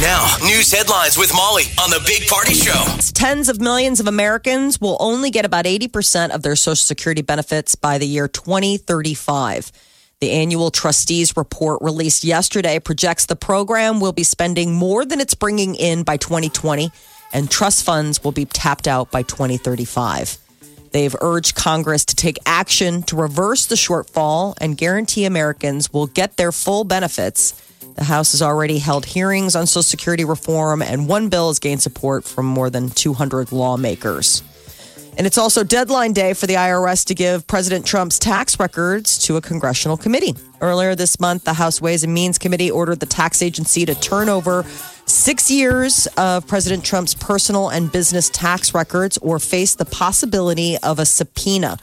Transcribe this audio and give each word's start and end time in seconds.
Now, 0.00 0.36
news 0.42 0.70
headlines 0.70 1.16
with 1.16 1.32
Molly 1.34 1.64
on 1.82 1.88
the 1.88 2.02
Big 2.06 2.28
Party 2.28 2.52
Show. 2.52 2.84
Tens 3.14 3.48
of 3.48 3.60
millions 3.60 3.98
of 3.98 4.06
Americans 4.06 4.78
will 4.78 4.98
only 5.00 5.30
get 5.30 5.46
about 5.46 5.64
80% 5.64 6.30
of 6.30 6.42
their 6.42 6.54
Social 6.54 6.76
Security 6.76 7.22
benefits 7.22 7.74
by 7.74 7.96
the 7.96 8.06
year 8.06 8.28
2035. 8.28 9.72
The 10.20 10.32
annual 10.32 10.70
trustees 10.70 11.34
report 11.34 11.80
released 11.80 12.24
yesterday 12.24 12.78
projects 12.78 13.24
the 13.24 13.36
program 13.36 13.98
will 13.98 14.12
be 14.12 14.22
spending 14.22 14.74
more 14.74 15.04
than 15.06 15.18
it's 15.18 15.34
bringing 15.34 15.74
in 15.74 16.02
by 16.02 16.18
2020, 16.18 16.90
and 17.32 17.50
trust 17.50 17.82
funds 17.82 18.22
will 18.22 18.32
be 18.32 18.44
tapped 18.44 18.86
out 18.86 19.10
by 19.10 19.22
2035. 19.22 20.36
They've 20.92 21.16
urged 21.20 21.54
Congress 21.54 22.04
to 22.04 22.16
take 22.16 22.38
action 22.44 23.02
to 23.04 23.16
reverse 23.16 23.64
the 23.64 23.74
shortfall 23.74 24.54
and 24.60 24.76
guarantee 24.76 25.24
Americans 25.24 25.92
will 25.92 26.06
get 26.06 26.36
their 26.36 26.52
full 26.52 26.84
benefits. 26.84 27.54
The 27.96 28.04
House 28.04 28.32
has 28.32 28.42
already 28.42 28.78
held 28.78 29.06
hearings 29.06 29.56
on 29.56 29.66
Social 29.66 29.82
Security 29.82 30.24
reform, 30.24 30.82
and 30.82 31.08
one 31.08 31.30
bill 31.30 31.48
has 31.48 31.58
gained 31.58 31.82
support 31.82 32.24
from 32.24 32.44
more 32.44 32.68
than 32.68 32.90
200 32.90 33.52
lawmakers. 33.52 34.42
And 35.16 35.26
it's 35.26 35.38
also 35.38 35.64
deadline 35.64 36.12
day 36.12 36.34
for 36.34 36.46
the 36.46 36.54
IRS 36.54 37.06
to 37.06 37.14
give 37.14 37.46
President 37.46 37.86
Trump's 37.86 38.18
tax 38.18 38.60
records 38.60 39.16
to 39.26 39.36
a 39.38 39.40
congressional 39.40 39.96
committee. 39.96 40.34
Earlier 40.60 40.94
this 40.94 41.18
month, 41.18 41.44
the 41.44 41.54
House 41.54 41.80
Ways 41.80 42.04
and 42.04 42.12
Means 42.12 42.36
Committee 42.36 42.70
ordered 42.70 43.00
the 43.00 43.06
tax 43.06 43.40
agency 43.40 43.86
to 43.86 43.94
turn 43.94 44.28
over 44.28 44.64
six 45.06 45.50
years 45.50 46.06
of 46.18 46.46
President 46.46 46.84
Trump's 46.84 47.14
personal 47.14 47.70
and 47.70 47.90
business 47.90 48.28
tax 48.28 48.74
records 48.74 49.16
or 49.18 49.38
face 49.38 49.74
the 49.74 49.86
possibility 49.86 50.76
of 50.78 50.98
a 50.98 51.06
subpoena. 51.06 51.78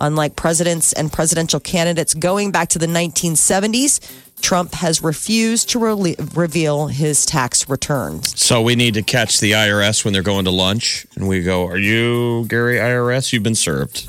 Unlike 0.00 0.36
presidents 0.36 0.92
and 0.92 1.12
presidential 1.12 1.58
candidates 1.58 2.14
going 2.14 2.52
back 2.52 2.68
to 2.68 2.78
the 2.78 2.86
1970s, 2.86 4.27
Trump 4.40 4.74
has 4.74 5.02
refused 5.02 5.70
to 5.70 5.78
re- 5.78 6.16
reveal 6.34 6.86
his 6.86 7.26
tax 7.26 7.68
returns. 7.68 8.40
So 8.40 8.62
we 8.62 8.74
need 8.76 8.94
to 8.94 9.02
catch 9.02 9.40
the 9.40 9.52
IRS 9.52 10.04
when 10.04 10.12
they're 10.12 10.22
going 10.22 10.44
to 10.46 10.50
lunch, 10.50 11.06
and 11.16 11.28
we 11.28 11.42
go, 11.42 11.66
"Are 11.66 11.78
you 11.78 12.46
Gary 12.48 12.76
IRS? 12.76 13.32
You've 13.32 13.42
been 13.42 13.54
served." 13.54 14.08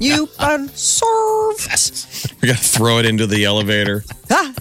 You've 0.00 0.36
been 0.38 0.68
served. 0.68 2.32
We 2.40 2.48
got 2.48 2.58
to 2.58 2.64
throw 2.64 2.98
it 2.98 3.06
into 3.06 3.26
the 3.26 3.44
elevator. 3.44 4.04
Ah, 4.32 4.54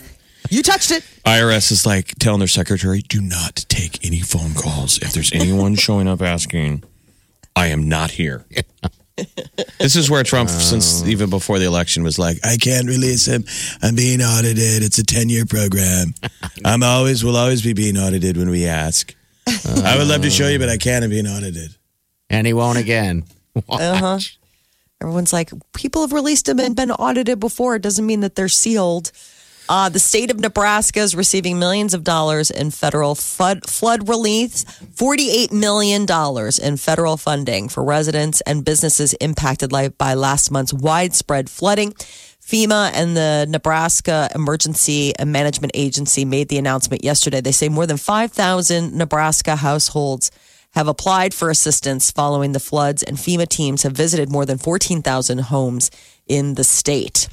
you 0.50 0.64
touched 0.64 0.90
it. 0.90 1.04
IRS 1.26 1.72
is 1.72 1.86
like 1.86 2.16
telling 2.20 2.40
their 2.40 2.48
secretary, 2.48 3.02
"Do 3.02 3.22
not 3.22 3.66
take 3.70 4.04
any 4.06 4.20
phone 4.20 4.54
calls. 4.56 4.98
If 4.98 5.14
there's 5.14 5.32
anyone 5.32 5.76
showing 5.76 6.08
up 6.08 6.22
asking, 6.22 6.84
I 7.56 7.68
am 7.68 7.88
not 7.88 8.12
here." 8.12 8.46
This 9.80 9.96
is 9.96 10.10
where 10.10 10.24
Trump, 10.24 10.50
since 10.50 11.06
even 11.06 11.30
before 11.30 11.60
the 11.60 11.66
election, 11.66 12.04
was 12.04 12.20
like, 12.20 12.38
"I 12.46 12.58
can't 12.58 12.88
release 12.88 13.26
him. 13.26 13.46
I'm 13.82 13.96
being 13.96 14.22
audited. 14.22 14.84
It's 14.84 14.98
a 14.98 15.04
ten 15.04 15.30
year 15.30 15.46
program. 15.46 16.14
I'm 16.66 16.84
always 16.84 17.24
will 17.24 17.38
always 17.38 17.62
be 17.62 17.74
being 17.74 17.98
audited 17.98 18.38
when 18.38 18.50
we 18.50 18.66
ask. 18.66 19.16
I 19.48 19.96
would 19.98 20.08
love 20.08 20.22
to 20.22 20.30
show 20.30 20.48
you, 20.48 20.60
but 20.60 20.70
I 20.70 20.78
can't. 20.78 21.04
I'm 21.04 21.10
being 21.10 21.28
audited." 21.28 21.76
And 22.30 22.46
he 22.46 22.54
won't 22.54 22.78
again. 22.78 23.26
Uh-huh. 23.68 24.20
Everyone's 25.02 25.34
like, 25.34 25.52
people 25.74 26.02
have 26.02 26.14
released 26.14 26.48
him 26.48 26.60
and 26.60 26.76
been 26.76 26.92
audited 26.92 27.40
before. 27.40 27.76
It 27.76 27.82
doesn't 27.82 28.06
mean 28.06 28.20
that 28.20 28.36
they're 28.36 28.48
sealed. 28.48 29.12
Uh, 29.70 29.88
the 29.88 30.00
state 30.00 30.32
of 30.32 30.40
Nebraska 30.40 31.00
is 31.00 31.14
receiving 31.16 31.60
millions 31.60 31.94
of 31.94 32.04
dollars 32.04 32.50
in 32.50 32.72
federal 32.72 33.14
flood, 33.14 33.70
flood 33.70 34.10
relief, 34.10 34.66
$48 34.96 35.52
million 35.52 36.08
in 36.64 36.76
federal 36.76 37.18
funding 37.18 37.70
for 37.70 37.84
residents 37.84 38.42
and 38.42 38.66
businesses 38.66 39.14
impacted 39.22 39.70
by 39.96 40.16
last 40.16 40.50
month's 40.50 40.74
widespread 40.74 41.52
flooding. 41.52 41.94
FEMA 42.42 42.90
and 42.96 43.16
the 43.16 43.46
Nebraska 43.48 44.28
Emergency 44.34 45.14
Management 45.24 45.74
Agency 45.76 46.26
made 46.26 46.50
the 46.50 46.58
announcement 46.58 47.04
yesterday. 47.04 47.40
They 47.40 47.52
say 47.52 47.70
more 47.70 47.86
than 47.86 47.98
5,000 47.98 48.96
Nebraska 48.96 49.56
households 49.56 50.32
have 50.72 50.88
applied 50.88 51.32
for 51.32 51.52
assistance 51.52 52.10
following 52.10 52.54
the 52.54 52.60
floods, 52.60 53.04
and 53.04 53.18
FEMA 53.18 53.48
teams 53.48 53.84
have 53.84 53.94
visited 53.94 54.32
more 54.32 54.48
than 54.48 54.58
14,000 54.58 55.38
homes 55.42 55.92
in 56.28 56.56
the 56.56 56.64
state. 56.64 57.28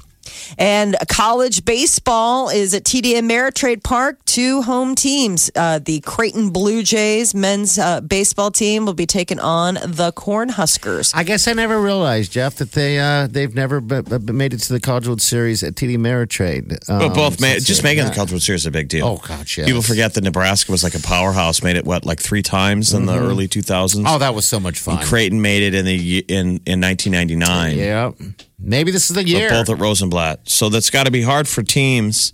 And 0.59 0.97
college 1.09 1.65
baseball 1.65 2.49
is 2.49 2.75
at 2.75 2.85
TD 2.85 3.15
Ameritrade 3.15 3.83
Park. 3.83 4.25
Two 4.25 4.63
home 4.63 4.95
teams. 4.95 5.51
Uh, 5.55 5.79
the 5.79 6.01
Creighton 6.01 6.51
Blue 6.51 6.83
Jays 6.83 7.35
men's 7.35 7.79
uh, 7.79 8.01
baseball 8.01 8.51
team 8.51 8.87
will 8.87 8.95
be 8.95 9.07
taking 9.07 9.39
on 9.41 9.75
the 9.75 10.13
Cornhuskers. 10.17 11.13
I 11.15 11.25
guess 11.25 11.49
I 11.49 11.53
never 11.53 11.81
realized, 11.81 12.33
Jeff, 12.33 12.57
that 12.57 12.73
they 12.73 12.99
uh, 12.99 13.27
they've 13.27 13.55
never 13.55 13.81
b- 13.81 14.03
b- 14.03 14.33
made 14.33 14.53
it 14.55 14.59
to 14.61 14.73
the 14.73 14.81
College 14.81 15.07
World 15.07 15.23
Series 15.23 15.63
at 15.63 15.75
TD 15.75 15.97
Ameritrade. 15.97 16.69
But 16.69 16.89
Um, 16.91 17.13
both 17.13 17.41
ma- 17.41 17.49
since 17.49 17.65
just 17.65 17.83
they- 17.83 17.89
making 17.91 18.05
the 18.05 18.11
yeah. 18.11 18.15
College 18.17 18.33
World 18.33 18.43
Series 18.43 18.63
is 18.63 18.67
a 18.67 18.71
big 18.71 18.89
deal. 18.89 19.07
Oh, 19.07 19.17
gosh, 19.27 19.59
yes. 19.59 19.67
People 19.67 19.83
forget 19.83 20.15
that 20.15 20.25
Nebraska 20.25 20.71
was 20.73 20.83
like 20.85 20.95
a 20.95 21.01
powerhouse. 21.01 21.63
Made 21.63 21.77
it 21.77 21.85
what 21.85 22.05
like 22.05 22.21
three 22.21 22.43
times 22.43 22.93
in 22.93 23.07
the 23.07 23.17
early 23.19 23.49
2000s. 23.49 24.05
Oh, 24.07 24.19
that 24.19 24.35
was 24.35 24.47
so 24.47 24.61
much 24.61 24.79
fun. 24.79 25.03
Creighton 25.05 25.41
made 25.41 25.63
it 25.63 25.75
in 25.75 25.85
the 25.85 26.19
in 26.29 26.61
in 26.67 26.81
1999. 26.81 27.77
Yeah, 27.79 28.11
maybe 28.59 28.91
this 28.91 29.09
is 29.11 29.17
the 29.17 29.23
But 29.23 29.27
year. 29.29 29.51
both 29.51 29.69
at 29.71 29.79
Rosenblatt. 29.79 30.26
So 30.45 30.69
that's 30.69 30.91
got 30.91 31.05
to 31.05 31.11
be 31.11 31.23
hard 31.23 31.49
for 31.49 31.63
teams 31.63 32.33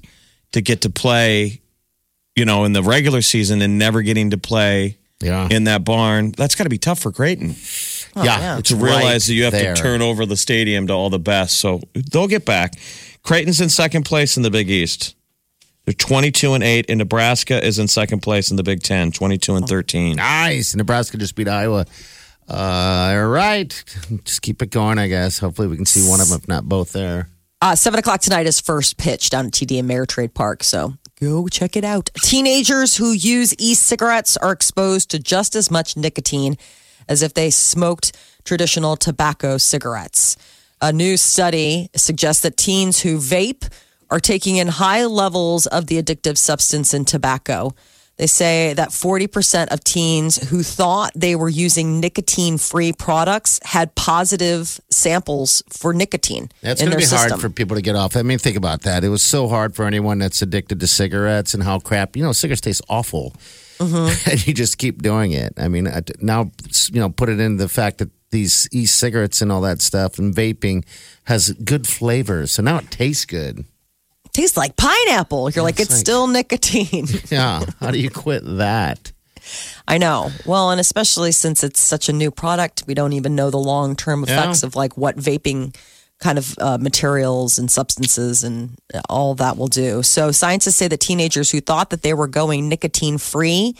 to 0.52 0.60
get 0.60 0.82
to 0.82 0.90
play, 0.90 1.60
you 2.36 2.44
know, 2.44 2.64
in 2.64 2.72
the 2.72 2.82
regular 2.82 3.22
season 3.22 3.62
and 3.62 3.78
never 3.78 4.02
getting 4.02 4.30
to 4.30 4.38
play 4.38 4.98
yeah, 5.20 5.48
in 5.50 5.64
that 5.64 5.84
barn. 5.84 6.32
That's 6.36 6.54
got 6.54 6.64
to 6.64 6.70
be 6.70 6.78
tough 6.78 6.98
for 6.98 7.12
Creighton 7.12 7.54
yeah, 8.16 8.58
it's 8.58 8.68
to 8.70 8.76
realize 8.76 9.04
right 9.04 9.22
that 9.22 9.32
you 9.32 9.44
have 9.44 9.52
there. 9.52 9.74
to 9.74 9.82
turn 9.82 10.02
over 10.02 10.26
the 10.26 10.36
stadium 10.36 10.86
to 10.88 10.92
all 10.92 11.10
the 11.10 11.18
best. 11.18 11.58
So 11.58 11.80
they'll 11.94 12.28
get 12.28 12.44
back. 12.44 12.74
Creighton's 13.22 13.60
in 13.60 13.68
second 13.68 14.04
place 14.04 14.36
in 14.36 14.42
the 14.42 14.50
Big 14.50 14.68
East. 14.70 15.14
They're 15.84 15.94
22 15.94 16.54
and 16.54 16.62
8 16.62 16.86
and 16.88 16.98
Nebraska 16.98 17.64
is 17.64 17.78
in 17.78 17.88
second 17.88 18.20
place 18.20 18.50
in 18.50 18.56
the 18.56 18.62
Big 18.62 18.82
10, 18.82 19.12
22 19.12 19.56
and 19.56 19.68
13. 19.68 20.16
Nice. 20.16 20.76
Nebraska 20.76 21.16
just 21.16 21.34
beat 21.34 21.48
Iowa. 21.48 21.86
Uh, 22.48 23.14
all 23.16 23.28
right, 23.28 23.84
just 24.24 24.42
keep 24.42 24.60
it 24.62 24.70
going. 24.70 24.98
I 24.98 25.06
guess. 25.06 25.38
Hopefully, 25.38 25.68
we 25.68 25.76
can 25.76 25.86
see 25.86 26.06
one 26.06 26.20
of 26.20 26.28
them, 26.28 26.38
if 26.38 26.48
not 26.48 26.68
both, 26.68 26.92
there. 26.92 27.28
Uh, 27.62 27.76
seven 27.76 28.00
o'clock 28.00 28.20
tonight 28.20 28.44
is 28.44 28.60
first 28.60 28.96
pitch 28.96 29.30
down 29.30 29.46
at 29.46 29.52
TD 29.52 29.80
Ameritrade 29.80 30.34
Park. 30.34 30.64
So 30.64 30.94
go 31.20 31.46
check 31.46 31.76
it 31.76 31.84
out. 31.84 32.10
Teenagers 32.20 32.96
who 32.96 33.12
use 33.12 33.54
e-cigarettes 33.56 34.36
are 34.36 34.50
exposed 34.50 35.12
to 35.12 35.20
just 35.20 35.54
as 35.54 35.70
much 35.70 35.96
nicotine 35.96 36.58
as 37.08 37.22
if 37.22 37.34
they 37.34 37.50
smoked 37.50 38.18
traditional 38.42 38.96
tobacco 38.96 39.58
cigarettes. 39.58 40.36
A 40.80 40.92
new 40.92 41.16
study 41.16 41.88
suggests 41.94 42.42
that 42.42 42.56
teens 42.56 42.98
who 42.98 43.18
vape 43.18 43.72
are 44.10 44.18
taking 44.18 44.56
in 44.56 44.66
high 44.66 45.04
levels 45.04 45.68
of 45.68 45.86
the 45.86 46.02
addictive 46.02 46.38
substance 46.38 46.92
in 46.92 47.04
tobacco. 47.04 47.76
They 48.18 48.26
say 48.26 48.74
that 48.74 48.90
40% 48.90 49.72
of 49.72 49.82
teens 49.82 50.50
who 50.50 50.62
thought 50.62 51.12
they 51.14 51.34
were 51.34 51.48
using 51.48 51.98
nicotine 51.98 52.58
free 52.58 52.92
products 52.92 53.58
had 53.64 53.94
positive 53.94 54.80
samples 54.90 55.62
for 55.70 55.94
nicotine. 55.94 56.50
That's 56.60 56.80
going 56.80 56.92
to 56.92 56.98
be 56.98 57.04
hard 57.04 57.40
for 57.40 57.48
people 57.48 57.76
to 57.76 57.82
get 57.82 57.96
off. 57.96 58.16
I 58.16 58.22
mean, 58.22 58.38
think 58.38 58.56
about 58.56 58.82
that. 58.82 59.02
It 59.02 59.08
was 59.08 59.22
so 59.22 59.48
hard 59.48 59.74
for 59.74 59.86
anyone 59.86 60.18
that's 60.18 60.42
addicted 60.42 60.78
to 60.80 60.86
cigarettes 60.86 61.54
and 61.54 61.62
how 61.62 61.78
crap, 61.78 62.16
you 62.16 62.22
know, 62.22 62.32
cigarettes 62.32 62.60
taste 62.60 62.82
awful. 62.88 63.34
Mm-hmm. 63.78 64.30
and 64.30 64.46
you 64.46 64.54
just 64.54 64.78
keep 64.78 65.02
doing 65.02 65.32
it. 65.32 65.54
I 65.56 65.68
mean, 65.68 65.88
now, 66.20 66.52
you 66.92 67.00
know, 67.00 67.08
put 67.08 67.28
it 67.28 67.40
in 67.40 67.56
the 67.56 67.68
fact 67.68 67.98
that 67.98 68.10
these 68.30 68.68
e 68.72 68.86
cigarettes 68.86 69.40
and 69.40 69.52
all 69.52 69.60
that 69.62 69.80
stuff 69.80 70.18
and 70.18 70.34
vaping 70.34 70.84
has 71.24 71.52
good 71.64 71.86
flavors. 71.86 72.52
So 72.52 72.62
now 72.62 72.78
it 72.78 72.90
tastes 72.90 73.24
good. 73.24 73.64
Tastes 74.32 74.56
like 74.56 74.76
pineapple. 74.76 75.50
You're 75.50 75.64
like, 75.64 75.74
It's 75.74 75.82
it's 75.82 75.90
like- 75.92 76.00
still 76.00 76.26
nicotine. 76.26 77.06
Yeah. 77.30 77.64
How 77.80 77.90
do 77.90 77.98
you 77.98 78.10
quit 78.10 78.42
that? 78.44 79.12
I 79.88 79.98
know. 79.98 80.30
Well, 80.46 80.70
and 80.70 80.80
especially 80.80 81.32
since 81.32 81.64
it's 81.64 81.80
such 81.80 82.08
a 82.08 82.12
new 82.12 82.30
product, 82.30 82.84
we 82.86 82.94
don't 82.94 83.12
even 83.12 83.34
know 83.34 83.50
the 83.50 83.58
long 83.58 83.96
term 83.96 84.22
effects 84.22 84.62
Yeah. 84.62 84.66
of 84.68 84.76
like 84.76 84.96
what 84.96 85.16
vaping 85.16 85.74
kind 86.20 86.38
of 86.38 86.56
uh, 86.60 86.78
materials 86.78 87.58
and 87.58 87.68
substances 87.68 88.44
and 88.44 88.78
all 89.08 89.34
that 89.34 89.56
will 89.56 89.66
do. 89.66 90.02
So 90.04 90.30
scientists 90.30 90.76
say 90.76 90.86
that 90.86 91.00
teenagers 91.00 91.50
who 91.50 91.60
thought 91.60 91.90
that 91.90 92.02
they 92.02 92.14
were 92.14 92.28
going 92.28 92.68
nicotine 92.68 93.18
free 93.18 93.74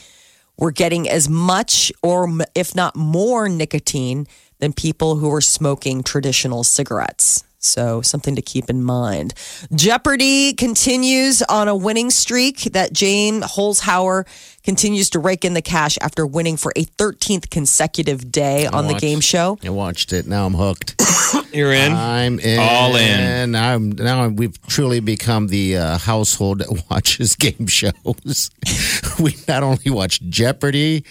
were 0.58 0.72
getting 0.72 1.08
as 1.08 1.28
much 1.28 1.93
or 2.02 2.28
if 2.56 2.75
not 2.75 2.96
more 2.96 3.49
nicotine 3.49 4.26
than 4.58 4.72
people 4.72 5.16
who 5.16 5.28
were 5.28 5.40
smoking 5.40 6.02
traditional 6.02 6.64
cigarettes. 6.64 7.44
So, 7.64 8.03
something 8.03 8.35
to 8.35 8.43
keep 8.43 8.69
in 8.69 8.82
mind. 8.82 9.35
Jeopardy 9.73 10.53
continues 10.53 11.43
on 11.43 11.69
a 11.69 11.76
winning 11.76 12.11
streak 12.11 12.73
that 12.73 12.93
James 12.93 13.44
Holzhauer 13.44 14.26
continues 14.62 15.11
to 15.11 15.19
rake 15.19 15.44
in 15.44 15.55
the 15.55 15.62
cash 15.62 15.99
after 16.00 16.26
winning 16.26 16.56
for 16.56 16.73
a 16.76 16.85
13th 16.85 17.50
consecutive 17.50 18.31
day 18.31 18.67
on 18.67 18.87
the 18.87 18.94
game 18.94 19.20
show. 19.20 19.59
I 19.64 19.70
watched 19.70 20.12
it. 20.12 20.26
Now 20.26 20.47
I'm 20.47 20.55
hooked. 20.55 21.00
You're 21.53 21.73
in. 21.73 21.93
I'm 21.93 22.38
in. 22.41 22.59
All 22.59 22.97
in. 22.97 23.55
I'm 23.55 23.91
now. 23.91 24.29
We've 24.29 24.61
truly 24.67 25.00
become 25.00 25.49
the 25.49 25.76
uh, 25.76 25.99
household 25.99 26.61
that 26.61 26.85
watches 26.91 27.37
game 27.37 27.67
shows. 27.67 28.50
we 29.20 29.37
not 29.47 29.62
only 29.62 29.91
watch 29.91 30.20
Jeopardy, 30.23 31.05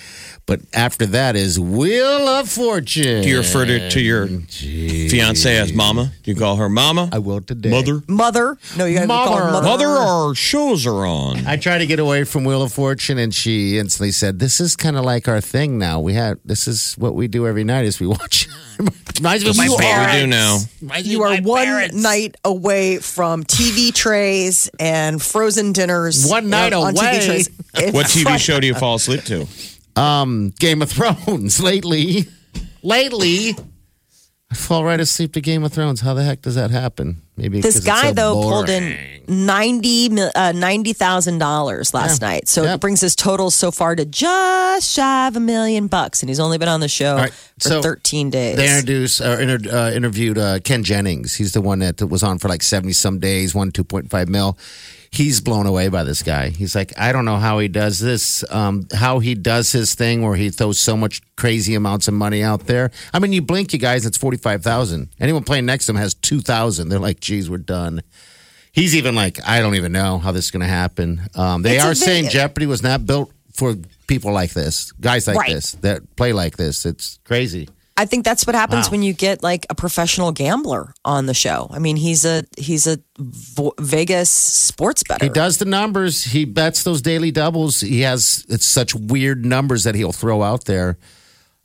but 0.45 0.62
after 0.74 1.06
that 1.07 1.36
is 1.36 1.59
Wheel 1.59 2.27
of 2.27 2.50
Fortune. 2.50 3.21
Do 3.21 3.30
you 3.30 3.38
refer 3.38 3.65
to, 3.65 3.89
to 3.89 4.01
your 4.01 4.27
fiance 4.27 5.57
as 5.57 5.74
mama? 5.74 6.12
Do 6.24 6.31
you 6.31 6.38
call 6.38 6.56
her 6.56 6.69
mama? 6.69 7.09
I 7.12 7.19
will 7.19 7.42
today. 7.42 7.69
Mother? 7.69 8.01
Mother. 8.07 8.57
No, 8.77 8.86
you 8.86 8.95
got 8.95 9.01
to 9.01 9.07
call 9.07 9.38
her 9.38 9.51
Mother. 9.51 9.68
mother. 9.68 9.88
Mother, 9.88 10.01
our 10.01 10.36
shows 10.36 10.86
are 10.88 11.06
on. 11.06 11.45
I 11.45 11.57
tried 11.57 11.80
to 11.80 11.86
get 11.86 12.00
away 12.00 12.24
from 12.24 12.44
Wheel 12.44 12.63
of 12.63 12.74
Fortune, 12.74 13.18
and 13.18 13.33
she 13.41 13.77
instantly 13.77 14.11
said, 14.11 14.39
"This 14.39 14.59
is 14.61 14.75
kind 14.75 14.95
of 14.97 15.03
like 15.05 15.27
our 15.27 15.41
thing 15.41 15.77
now. 15.77 15.99
We 15.99 16.13
have 16.13 16.38
this 16.45 16.67
is 16.67 16.93
what 16.97 17.15
we 17.15 17.27
do 17.27 17.47
every 17.47 17.63
night. 17.63 17.85
Is 17.85 17.99
we 17.99 18.07
watch." 18.17 18.47
Reminds 19.19 19.43
me 19.43 19.49
of 19.51 19.57
my 19.57 19.63
This 19.65 19.73
is 19.73 19.77
what 19.77 19.81
parents. 19.81 20.13
we 20.15 20.19
do 20.21 20.27
now. 20.27 20.57
Reminds 20.81 21.07
You 21.07 21.21
are 21.23 21.38
one 21.41 21.65
parents. 21.65 21.95
night 21.95 22.35
away 22.43 22.97
from 22.97 23.43
TV 23.43 23.93
trays 23.93 24.69
and 24.79 25.21
frozen 25.21 25.73
dinners. 25.73 26.27
One 26.27 26.49
night 26.49 26.73
on 26.73 26.95
away. 26.95 27.19
TV 27.19 27.25
trays. 27.25 27.49
What 27.93 28.07
TV 28.07 28.38
show 28.39 28.59
do 28.59 28.67
you 28.67 28.73
fall 28.73 28.95
asleep 28.95 29.23
to? 29.25 29.47
Um, 29.95 30.53
Game 30.59 30.81
of 30.81 30.89
Thrones. 30.91 31.59
Lately, 31.63 32.25
lately, 32.83 33.55
I 34.51 34.53
fall 34.53 34.83
right 34.83 35.00
asleep 35.00 35.31
to 35.33 35.42
Game 35.42 35.63
of 35.63 35.71
Thrones. 35.71 36.01
How 36.01 36.13
the 36.13 36.24
heck 36.24 36.42
does 36.42 36.56
that 36.56 36.71
happen? 36.71 37.21
Maybe 37.38 37.62
This 37.62 37.80
guy 37.80 38.09
so 38.09 38.13
though 38.13 38.33
pulled 38.33 38.69
in 38.69 38.98
ninety 39.27 40.09
uh, 40.21 40.51
ninety 40.51 40.92
thousand 40.92 41.38
dollars 41.39 41.94
last 41.94 42.21
Yeah. 42.21 42.27
night, 42.27 42.50
so 42.50 42.63
Yeah. 42.63 42.74
it 42.74 42.81
brings 42.81 43.00
his 43.00 43.15
total 43.15 43.50
so 43.50 43.71
far 43.71 43.95
to 43.95 44.03
just 44.03 44.92
shy 44.92 45.27
of 45.27 45.38
a 45.38 45.39
million 45.39 45.88
bucks, 45.88 46.21
and 46.21 46.30
he's 46.30 46.39
only 46.39 46.57
been 46.57 46.68
on 46.68 46.81
the 46.81 46.89
show 46.89 47.15
right, 47.15 47.31
for 47.59 47.69
so 47.69 47.81
thirteen 47.81 48.30
days. 48.30 48.57
They 48.57 48.68
introduced 48.69 49.21
or 49.21 49.39
inter, 49.39 49.59
uh, 49.74 49.92
interviewed 49.92 50.38
uh, 50.38 50.59
Ken 50.59 50.83
Jennings. 50.83 51.33
He's 51.36 51.53
the 51.53 51.62
one 51.62 51.80
that 51.80 52.01
was 52.01 52.21
on 52.21 52.38
for 52.38 52.50
like 52.50 52.62
seventy 52.62 52.94
some 52.94 53.19
days, 53.19 53.56
won 53.56 53.71
two 53.71 53.86
point 53.86 54.09
five 54.09 54.27
mil. 54.27 54.57
He's 55.13 55.42
blown 55.42 55.66
away 55.66 55.90
by 55.90 56.06
this 56.06 56.24
guy. 56.24 56.50
He's 56.50 56.74
like, 56.74 56.94
I 56.98 57.12
don't 57.12 57.25
know 57.25 57.36
how 57.36 57.60
he 57.60 57.68
does 57.68 58.00
this, 58.00 58.46
um, 58.50 58.88
how 58.94 59.19
he 59.19 59.36
does 59.36 59.69
his 59.74 59.94
thing 59.94 60.22
where 60.22 60.38
he 60.38 60.50
throws 60.50 60.80
so 60.80 60.96
much 60.96 61.22
crazy 61.36 61.75
amounts 61.75 62.08
of 62.08 62.13
money 62.13 62.42
out 62.42 62.66
there. 62.66 62.92
I 63.13 63.19
mean, 63.19 63.34
you 63.34 63.42
blink, 63.42 63.74
you 63.74 63.80
guys, 63.80 64.06
it's 64.06 64.18
forty 64.18 64.38
five 64.38 64.63
thousand. 64.63 65.10
Anyone 65.19 65.44
playing 65.44 65.66
next 65.66 65.88
to 65.88 65.92
him 65.92 65.98
has 65.98 66.13
two 66.13 66.40
thousand. 66.40 66.88
They're 66.88 66.98
like, 66.98 67.19
geez, 67.19 67.50
we're 67.50 67.58
done. 67.58 68.04
He's 68.72 68.96
even 68.96 69.13
like, 69.13 69.38
I 69.46 69.60
don't 69.60 69.75
even 69.75 69.92
know 69.92 70.18
how 70.18 70.31
this 70.31 70.46
is 70.46 70.52
going 70.52 70.62
to 70.62 70.68
happen. 70.68 71.22
Um, 71.36 71.62
they 71.62 71.75
It's 71.75 71.84
are 71.84 71.94
saying 71.94 72.30
Jeopardy 72.30 72.68
was 72.68 72.81
not 72.81 73.06
built 73.06 73.34
for 73.54 73.75
people 74.08 74.31
like 74.31 74.52
this, 74.54 74.94
guys 74.94 75.28
like 75.28 75.38
Right. 75.38 75.54
this 75.54 75.74
that 75.81 76.16
play 76.16 76.31
like 76.31 76.56
this. 76.56 76.86
It's 76.86 77.19
crazy. 77.25 77.68
I 77.97 78.05
think 78.05 78.25
that's 78.25 78.47
what 78.47 78.55
happens 78.55 78.88
Wow. 78.88 78.91
when 78.91 79.03
you 79.03 79.13
get 79.13 79.43
like 79.43 79.65
a 79.69 79.75
professional 79.75 80.31
gambler 80.31 80.93
on 81.05 81.25
the 81.25 81.33
show. 81.33 81.67
I 81.71 81.79
mean, 81.79 81.97
he's 81.97 82.25
a 82.25 82.43
he's 82.57 82.88
a 82.88 82.97
Vegas 83.79 84.29
sports 84.29 85.03
bettor. 85.07 85.25
He 85.25 85.29
does 85.29 85.57
the 85.57 85.65
numbers. 85.65 86.23
He 86.23 86.45
bets 86.45 86.83
those 86.83 87.01
daily 87.01 87.31
doubles. 87.31 87.81
He 87.81 88.01
has 88.01 88.45
it's 88.49 88.65
such 88.65 88.95
weird 88.95 89.45
numbers 89.45 89.83
that 89.83 89.95
he'll 89.95 90.13
throw 90.13 90.41
out 90.41 90.65
there. 90.65 90.97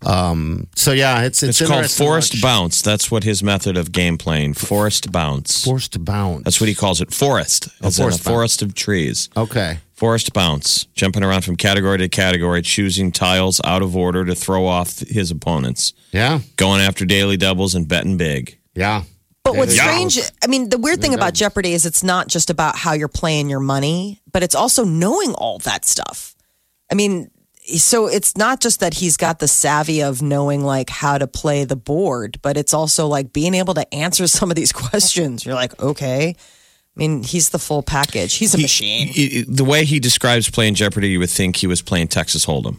Um, 0.05 0.67
so 0.75 0.93
yeah, 0.93 1.23
it's 1.23 1.43
it's, 1.43 1.61
It's 1.61 1.69
called 1.69 1.79
interesting 1.85 2.07
forced 2.07 2.43
bounce. 2.43 2.83
That's 2.83 3.11
what 3.11 3.25
his 3.25 3.43
method 3.43 3.77
of 3.79 3.93
game 3.93 4.19
playing. 4.19 4.55
Forced 4.55 5.11
bounce. 5.11 5.65
Forced 5.65 6.05
bounce. 6.05 6.45
That's 6.45 6.61
what 6.61 6.69
he 6.69 6.75
calls 6.75 7.01
it. 7.01 7.15
Forest. 7.15 7.69
As 7.83 7.99
in 7.99 8.03
a 8.05 8.09
forest 8.11 8.23
forest 8.25 8.63
of 8.63 8.75
trees. 8.75 9.31
Okay. 9.37 9.79
Forest 9.97 10.33
bounce. 10.35 10.85
Jumping 10.95 11.25
around 11.25 11.43
from 11.43 11.57
category 11.57 11.99
to 11.99 12.09
category, 12.09 12.61
choosing 12.63 13.11
tiles 13.13 13.61
out 13.65 13.83
of 13.83 13.97
order 13.97 14.25
to 14.27 14.35
throw 14.35 14.67
off 14.67 14.99
his 15.01 15.31
opponents. 15.31 15.95
Yeah. 16.13 16.41
Going 16.57 16.81
after 16.83 17.05
daily 17.07 17.37
doubles 17.39 17.75
and 17.75 17.89
betting 17.89 18.17
big. 18.19 18.59
Yeah. 18.75 19.05
But 19.43 19.57
what's 19.57 19.75
Yeah. 19.77 19.85
strange, 19.91 20.19
I 20.43 20.49
mean, 20.49 20.69
the 20.69 20.77
weird 20.79 21.01
thing 21.01 21.15
about 21.15 21.33
Jeopardy 21.33 21.73
is 21.73 21.87
it's 21.87 22.03
not 22.03 22.29
just 22.29 22.51
about 22.51 22.77
how 22.77 22.93
you're 22.93 23.09
playing 23.09 23.49
your 23.49 23.61
money, 23.61 24.21
but 24.33 24.43
it's 24.43 24.55
also 24.55 24.85
knowing 24.85 25.33
all 25.35 25.59
that 25.61 25.85
stuff. 25.85 26.35
I 26.91 26.95
mean, 26.95 27.31
so 27.77 28.07
it's 28.07 28.37
not 28.37 28.61
just 28.61 28.81
that 28.81 28.95
he's 28.95 29.17
got 29.17 29.39
the 29.39 29.49
savvy 29.49 30.03
of 30.03 30.21
knowing 30.21 30.63
like 30.65 30.91
how 30.91 31.17
to 31.17 31.27
play 31.27 31.65
the 31.65 31.75
board, 31.77 32.39
but 32.43 32.57
it's 32.57 32.75
also 32.75 33.07
like 33.07 33.33
being 33.33 33.55
able 33.55 33.75
to 33.75 33.95
answer 33.95 34.27
some 34.29 34.51
of 34.51 34.57
these 34.57 34.73
questions. 34.73 35.47
You're 35.47 35.55
like, 35.55 35.81
okay. 35.81 36.35
I 36.97 37.01
mean, 37.01 37.23
he's 37.23 37.51
the 37.51 37.59
full 37.59 37.83
package. 37.83 38.35
He's 38.35 38.55
a 38.55 38.59
machine. 38.59 39.09
He- 39.09 39.43
the 39.43 39.65
way 39.65 39.85
he 39.85 40.01
describes 40.01 40.49
playing 40.49 40.75
Jeopardy, 40.77 41.09
you 41.11 41.19
would 41.19 41.31
think 41.31 41.57
he 41.57 41.67
was 41.67 41.83
playing 41.83 42.09
Texas 42.09 42.47
Hold'em. 42.47 42.79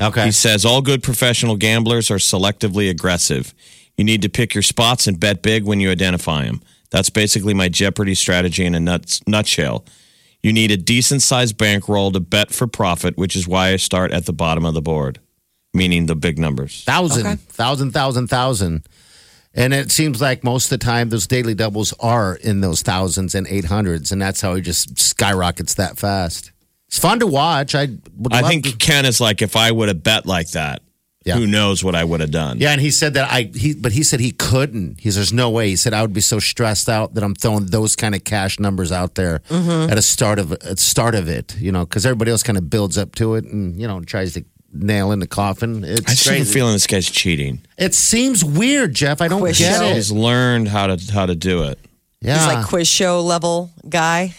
Okay. 0.00 0.24
He 0.24 0.32
says 0.32 0.64
all 0.64 0.82
good 0.82 1.02
professional 1.02 1.56
gamblers 1.56 2.10
are 2.10 2.16
selectively 2.16 2.90
aggressive. 2.90 3.54
You 3.96 4.04
need 4.04 4.22
to 4.22 4.28
pick 4.28 4.54
your 4.54 4.62
spots 4.62 5.06
and 5.06 5.20
bet 5.20 5.42
big 5.42 5.64
when 5.64 5.78
you 5.80 5.90
identify 5.90 6.44
them. 6.44 6.60
That's 6.90 7.10
basically 7.10 7.54
my 7.54 7.68
Jeopardy 7.68 8.14
strategy 8.14 8.64
in 8.64 8.74
a 8.74 8.80
nuts, 8.80 9.20
nutshell. 9.26 9.84
You 10.42 10.52
need 10.52 10.70
a 10.72 10.76
decent 10.76 11.22
sized 11.22 11.56
bankroll 11.56 12.10
to 12.12 12.20
bet 12.20 12.52
for 12.52 12.66
profit, 12.66 13.16
which 13.16 13.36
is 13.36 13.46
why 13.46 13.68
I 13.68 13.76
start 13.76 14.10
at 14.12 14.26
the 14.26 14.32
bottom 14.32 14.64
of 14.64 14.74
the 14.74 14.82
board, 14.82 15.20
meaning 15.72 16.06
the 16.06 16.16
big 16.16 16.38
numbers. 16.38 16.82
thousand, 16.84 17.38
thousand, 17.42 17.92
thousand, 17.92 18.26
thousand. 18.26 18.86
And 19.54 19.74
it 19.74 19.90
seems 19.90 20.20
like 20.20 20.42
most 20.44 20.72
of 20.72 20.78
the 20.78 20.84
time 20.84 21.10
those 21.10 21.26
daily 21.26 21.54
doubles 21.54 21.92
are 22.00 22.34
in 22.36 22.60
those 22.62 22.80
thousands 22.82 23.34
and 23.34 23.46
eight 23.48 23.66
hundreds, 23.66 24.10
and 24.10 24.20
that's 24.20 24.40
how 24.40 24.54
he 24.54 24.62
just 24.62 24.98
skyrockets 24.98 25.74
that 25.74 25.98
fast. 25.98 26.52
It's 26.88 26.98
fun 26.98 27.20
to 27.20 27.26
watch. 27.26 27.74
I 27.74 27.88
would 28.16 28.32
I 28.32 28.40
love 28.40 28.50
think 28.50 28.64
to- 28.64 28.76
Ken 28.76 29.04
is 29.04 29.20
like, 29.20 29.42
if 29.42 29.56
I 29.56 29.70
would 29.70 29.88
have 29.88 30.02
bet 30.02 30.26
like 30.26 30.50
that, 30.52 30.82
Yeah. 31.24 31.36
who 31.36 31.46
knows 31.46 31.84
what 31.84 31.94
I 31.94 32.02
would 32.04 32.20
have 32.20 32.30
done. 32.30 32.58
Yeah, 32.60 32.72
and 32.72 32.80
he 32.80 32.90
said 32.90 33.14
that 33.14 33.30
I 33.30 33.50
he 33.54 33.74
but 33.74 33.92
he 33.92 34.02
said 34.02 34.20
he 34.20 34.32
couldn't. 34.32 35.00
He 35.00 35.08
says 35.10 35.16
there's 35.16 35.32
no 35.32 35.50
way. 35.50 35.68
He 35.68 35.76
said 35.76 35.92
I 35.94 36.00
would 36.02 36.12
be 36.12 36.20
so 36.20 36.38
stressed 36.38 36.88
out 36.88 37.14
that 37.14 37.22
I'm 37.22 37.34
throwing 37.34 37.66
those 37.66 37.94
kind 37.94 38.14
of 38.14 38.24
cash 38.24 38.58
numbers 38.58 38.90
out 38.90 39.14
there 39.14 39.38
mm-hmm. 39.48 39.90
at 39.90 39.96
a 39.98 40.02
start 40.02 40.38
of 40.38 40.52
at 40.52 40.78
start 40.78 41.14
of 41.14 41.28
it, 41.28 41.56
you 41.58 41.70
know, 41.72 41.84
because 41.86 42.04
everybody 42.04 42.30
else 42.30 42.42
kind 42.42 42.58
of 42.58 42.68
builds 42.70 42.98
up 42.98 43.14
to 43.16 43.34
it 43.36 43.44
and 43.44 43.78
you 43.80 43.86
know 43.86 44.00
tries 44.00 44.32
to 44.34 44.44
nail 44.72 45.12
in 45.12 45.18
the 45.18 45.26
coffin. 45.26 45.84
It's 45.84 46.00
I 46.06 46.10
just 46.10 46.28
have 46.28 46.40
a 46.40 46.44
feeling 46.44 46.72
this 46.72 46.86
guy's 46.86 47.10
cheating. 47.10 47.60
it 47.78 47.94
seems 47.94 48.44
weird, 48.44 48.94
Jeff. 48.94 49.20
I 49.20 49.28
don't 49.28 49.40
Quiz 49.40 49.58
get 49.58 49.78
show. 49.78 49.84
it. 49.86 49.94
He's 49.96 50.10
learned 50.12 50.68
how 50.68 50.86
to 50.94 51.12
how 51.12 51.26
to 51.26 51.34
do 51.34 51.64
it. 51.64 51.78
Yeah, 52.20 52.38
He's 52.38 52.46
like 52.54 52.66
quiz 52.66 52.86
show 52.88 53.20
level 53.20 53.70
guy. 53.88 54.34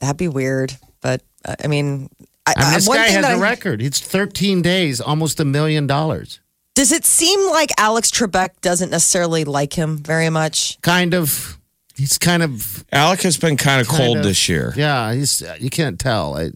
That'd 0.00 0.16
be 0.16 0.28
weird. 0.28 0.76
But 1.00 1.22
uh, 1.44 1.54
I 1.62 1.68
mean, 1.68 2.10
I, 2.46 2.54
I 2.56 2.64
mean, 2.64 2.74
this 2.74 2.88
one 2.88 2.98
guy 2.98 3.06
has 3.08 3.22
that 3.24 3.34
a 3.34 3.36
I- 3.36 3.40
record. 3.40 3.80
It's 3.82 4.00
13 4.00 4.62
days, 4.62 5.00
almost 5.00 5.38
a 5.40 5.44
million 5.44 5.86
dollars. 5.86 6.40
Does 6.74 6.90
it 6.90 7.04
seem 7.04 7.38
like 7.52 7.70
Alex 7.78 8.10
Trebek 8.10 8.60
doesn't 8.60 8.90
necessarily 8.90 9.44
like 9.44 9.74
him 9.74 9.98
very 9.98 10.28
much? 10.28 10.80
Kind 10.82 11.14
of. 11.14 11.56
He's 11.96 12.18
kind 12.18 12.42
of 12.42 12.84
Alec 12.90 13.22
has 13.22 13.38
been 13.38 13.56
kind 13.56 13.80
of 13.80 13.86
kind 13.86 14.02
cold 14.02 14.16
of- 14.18 14.24
this 14.24 14.48
year. 14.48 14.72
Yeah, 14.76 15.12
he's 15.14 15.40
you 15.60 15.70
can't 15.70 16.00
tell. 16.00 16.36
I, 16.36 16.50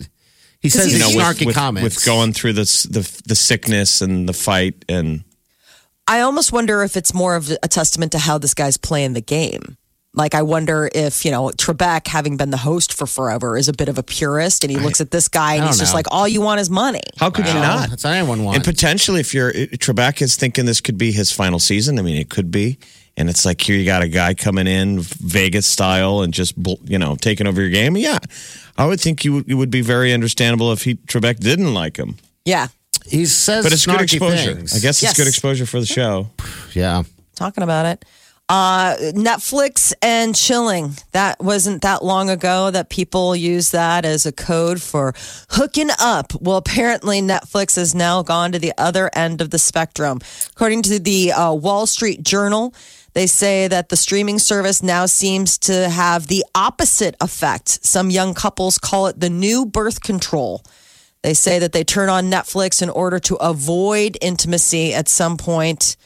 he 0.60 0.68
says 0.68 0.92
You 0.92 0.98
know, 0.98 1.08
snarky 1.10 1.46
with, 1.46 1.54
comments. 1.54 1.84
with 1.96 2.04
going 2.04 2.32
through 2.32 2.54
this 2.54 2.82
the 2.84 3.08
the 3.26 3.34
sickness 3.34 4.00
and 4.00 4.28
the 4.28 4.32
fight 4.32 4.84
and 4.88 5.24
I 6.10 6.20
almost 6.20 6.52
wonder 6.52 6.82
if 6.82 6.96
it's 6.96 7.12
more 7.12 7.36
of 7.36 7.50
a 7.62 7.68
testament 7.68 8.12
to 8.12 8.18
how 8.18 8.38
this 8.38 8.54
guy's 8.54 8.78
playing 8.78 9.12
the 9.12 9.20
game. 9.20 9.76
Like, 10.14 10.34
I 10.34 10.40
wonder 10.40 10.90
if, 10.94 11.24
you 11.26 11.30
know, 11.30 11.48
Trebek, 11.50 12.08
having 12.08 12.38
been 12.38 12.48
the 12.50 12.56
host 12.56 12.94
for 12.94 13.06
forever, 13.06 13.58
is 13.58 13.68
a 13.68 13.74
bit 13.74 13.90
of 13.90 13.98
a 13.98 14.02
purist 14.02 14.64
and 14.64 14.70
he 14.70 14.78
looks 14.78 15.02
at 15.02 15.10
this 15.10 15.28
guy 15.28 15.54
and 15.54 15.64
he's 15.64 15.72
don't 15.76 15.80
just 15.80 15.92
know. 15.92 15.98
like, 15.98 16.06
all 16.10 16.26
you 16.26 16.40
want 16.40 16.60
is 16.60 16.70
money. 16.70 17.02
how 17.18 17.30
could 17.30 17.46
you 17.46 17.52
not? 17.52 17.90
That's 17.90 18.04
what 18.04 18.14
anyone 18.14 18.42
wants. 18.42 18.56
And 18.56 18.64
potentially, 18.64 19.20
if 19.20 19.34
you're 19.34 19.52
Trebek 19.52 20.22
is 20.22 20.34
thinking 20.34 20.64
this 20.64 20.80
could 20.80 20.96
be 20.96 21.12
his 21.12 21.30
final 21.30 21.58
season, 21.58 21.98
I 21.98 22.02
mean, 22.02 22.16
it 22.16 22.30
could 22.30 22.50
be. 22.50 22.78
And 23.18 23.28
it's 23.28 23.44
like 23.44 23.60
here 23.60 23.76
you 23.76 23.84
got 23.84 24.02
a 24.02 24.08
guy 24.08 24.32
coming 24.32 24.66
in 24.66 25.00
Vegas 25.00 25.66
style 25.66 26.22
and 26.22 26.32
just 26.32 26.54
you 26.84 26.98
know 26.98 27.14
taking 27.16 27.46
over 27.46 27.60
your 27.60 27.70
game. 27.70 27.96
Yeah, 27.96 28.18
I 28.78 28.86
would 28.86 29.00
think 29.00 29.24
you 29.24 29.32
would- 29.34 29.48
it 29.50 29.54
would 29.54 29.70
be 29.70 29.80
very 29.82 30.12
understandable 30.14 30.72
if 30.72 30.84
he 30.84 30.94
Trebek 30.94 31.40
didn't 31.40 31.74
like 31.74 31.96
him. 31.98 32.16
Yeah. 32.44 32.68
he 33.06 33.26
says, 33.26 33.64
But 33.64 33.72
it's 33.72 33.86
good 33.86 34.00
exposure. 34.02 34.54
things. 34.54 34.72
I 34.74 34.78
guess 34.80 35.02
Yes. 35.02 35.12
it's 35.12 35.18
good 35.18 35.28
exposure 35.28 35.66
for 35.66 35.80
the 35.80 35.86
show. 35.86 36.28
Yeah. 36.74 37.02
talking 37.34 37.62
about 37.62 37.86
it. 37.86 38.04
Uh, 38.50 38.96
Netflix 39.12 39.92
and 40.02 40.34
chilling. 40.34 40.96
That 41.12 41.38
wasn't 41.38 41.82
that 41.82 42.02
long 42.04 42.30
ago 42.30 42.70
that 42.70 42.88
people 42.88 43.36
used 43.36 43.72
that 43.72 44.04
as 44.06 44.24
a 44.26 44.32
code 44.32 44.80
for 44.82 45.14
hooking 45.50 45.90
up. 46.00 46.32
Well, 46.40 46.56
apparently 46.56 47.20
Netflix 47.20 47.76
has 47.76 47.94
now 47.94 48.22
gone 48.22 48.52
to 48.52 48.58
the 48.58 48.72
other 48.78 49.10
end 49.14 49.40
of 49.40 49.50
the 49.50 49.58
spectrum. 49.58 50.18
According 50.52 50.82
to 50.84 50.98
the 50.98 51.30
uh, 51.32 51.52
Wall 51.52 51.86
Street 51.86 52.22
Journal, 52.22 52.74
they 53.18 53.26
say 53.26 53.66
that 53.66 53.88
the 53.88 53.96
streaming 53.96 54.38
service 54.38 54.80
now 54.80 55.04
seems 55.06 55.58
to 55.58 55.88
have 55.88 56.28
the 56.28 56.44
opposite 56.54 57.16
effect. 57.20 57.84
Some 57.84 58.10
young 58.10 58.32
couples 58.32 58.78
call 58.78 59.08
it 59.08 59.18
the 59.18 59.28
new 59.28 59.66
birth 59.66 60.02
control. 60.02 60.62
They 61.22 61.34
say 61.34 61.58
that 61.58 61.72
they 61.72 61.82
turn 61.82 62.08
on 62.08 62.30
Netflix 62.30 62.80
in 62.80 62.90
order 62.90 63.18
to 63.18 63.34
avoid 63.36 64.16
intimacy 64.20 64.94
at 64.94 65.08
some 65.08 65.36
point 65.36 65.96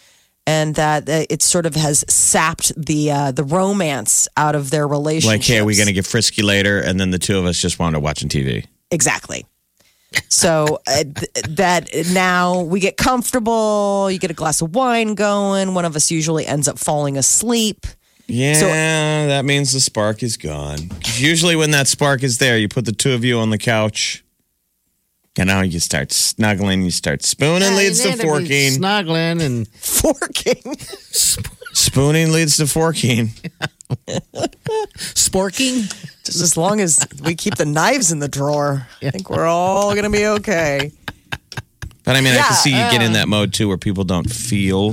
and 0.47 0.75
that 0.76 1.07
it 1.07 1.42
sort 1.42 1.66
of 1.66 1.75
has 1.75 2.02
sapped 2.09 2.73
the 2.83 3.11
uh, 3.11 3.33
the 3.33 3.45
romance 3.45 4.26
out 4.38 4.54
of 4.54 4.71
their 4.71 4.88
relationship. 4.88 5.38
Like, 5.38 5.47
hey, 5.47 5.59
are 5.59 5.64
we 5.66 5.76
going 5.76 5.88
to 5.88 5.92
get 5.92 6.07
frisky 6.07 6.40
later? 6.40 6.81
And 6.81 6.99
then 6.99 7.11
the 7.11 7.19
two 7.19 7.38
of 7.38 7.45
us 7.45 7.61
just 7.61 7.78
wound 7.78 7.95
up 7.95 8.02
watching 8.02 8.31
TV. 8.31 8.64
Exactly. 8.90 9.45
So 10.28 10.81
uh, 10.87 11.04
th- 11.04 11.47
that 11.57 11.88
now 12.12 12.62
we 12.62 12.81
get 12.81 12.97
comfortable. 12.97 14.11
You 14.11 14.19
get 14.19 14.31
a 14.31 14.35
glass 14.35 14.61
of 14.62 14.75
wine 14.75 15.14
going. 15.14 15.75
One 15.75 15.85
of 15.85 15.97
us 15.97 16.11
usually 16.11 16.47
ends 16.47 16.69
up 16.69 16.78
falling 16.78 17.16
asleep. 17.19 17.87
Yeah, 18.26 18.54
So- 18.54 18.66
that 18.66 19.45
means 19.45 19.73
the 19.73 19.81
spark 19.81 20.23
is 20.23 20.37
gone. 20.37 20.78
Usually, 21.16 21.57
when 21.57 21.71
that 21.73 21.87
spark 21.88 22.23
is 22.23 22.38
there, 22.38 22.57
you 22.59 22.69
put 22.69 22.85
the 22.85 22.92
two 22.92 23.12
of 23.12 23.25
you 23.25 23.38
on 23.38 23.50
the 23.50 23.59
couch. 23.59 24.25
And 25.38 25.47
now 25.49 25.62
you 25.62 25.81
start 25.81 26.12
snuggling, 26.12 26.83
you 26.83 26.90
start 26.90 27.23
spooning 27.23 27.75
leads 27.75 28.00
to 28.02 28.12
forking. 28.19 28.73
Snuggling 28.73 29.40
and 29.40 29.66
Forking. 29.75 30.76
Spooning 31.73 32.33
leads 32.33 32.59
to 32.59 32.66
forking. 32.66 33.31
sporking. 34.97 35.89
Just 36.25 36.41
as 36.41 36.57
long 36.57 36.81
as 36.81 37.07
we 37.23 37.35
keep 37.35 37.57
the 37.57 37.65
knives 37.65 38.13
in 38.13 38.19
the 38.19 38.29
drawer, 38.29 38.87
I 39.03 39.11
think 39.11 39.29
we're 39.31 39.47
all 39.47 39.93
going 39.93 40.05
to 40.05 40.11
be 40.11 40.27
okay. 40.27 40.93
But 42.05 42.17
I 42.17 42.21
mean, 42.21 42.33
I 42.33 42.37
Yeah, 42.37 42.45
can 42.45 42.57
see 42.57 42.71
you 42.71 42.77
get 42.91 43.03
in 43.03 43.13
that 43.15 43.29
mode 43.29 43.53
too, 43.53 43.69
where 43.69 43.79
people 43.79 44.05
don't 44.05 44.29
feel, 44.31 44.93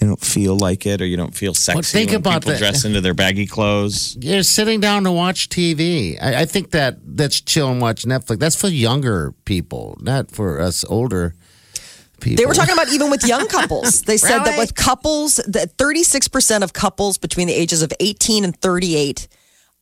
they 0.00 0.06
don't 0.06 0.20
feel 0.20 0.56
like 0.56 0.86
it, 0.86 1.00
or 1.02 1.06
you 1.06 1.16
don't 1.16 1.34
feel 1.34 1.52
sexy 1.54 1.82
think 1.98 2.10
when 2.10 2.20
about 2.20 2.40
people 2.42 2.52
that. 2.52 2.58
dress 2.58 2.84
into 2.84 3.00
their 3.00 3.14
baggy 3.14 3.46
clothes. 3.46 4.16
You're 4.20 4.42
sitting 4.42 4.80
down 4.80 5.04
to 5.04 5.12
watch 5.12 5.48
TV. 5.48 6.16
I, 6.22 6.42
I 6.42 6.44
think 6.46 6.70
that 6.70 6.98
that's 7.04 7.40
chill 7.40 7.70
and 7.70 7.80
watch 7.80 8.04
Netflix. 8.04 8.38
That's 8.38 8.56
for 8.56 8.68
younger 8.68 9.32
people, 9.44 9.98
not 10.00 10.30
for 10.30 10.60
us 10.60 10.84
older 10.88 11.34
people. 12.20 12.36
They 12.42 12.46
were 12.46 12.54
talking 12.54 12.72
about 12.74 12.88
even 12.88 13.10
with 13.10 13.24
young 13.26 13.46
couples. 13.48 14.02
They 14.02 14.16
said 14.16 14.40
that 14.44 14.58
with 14.58 14.74
couples, 14.74 15.36
that 15.46 15.76
36% 15.76 16.62
of 16.62 16.72
couples 16.72 17.18
between 17.18 17.46
the 17.46 17.54
ages 17.54 17.82
of 17.82 17.92
18 18.00 18.44
and 18.44 18.56
38 18.60 19.28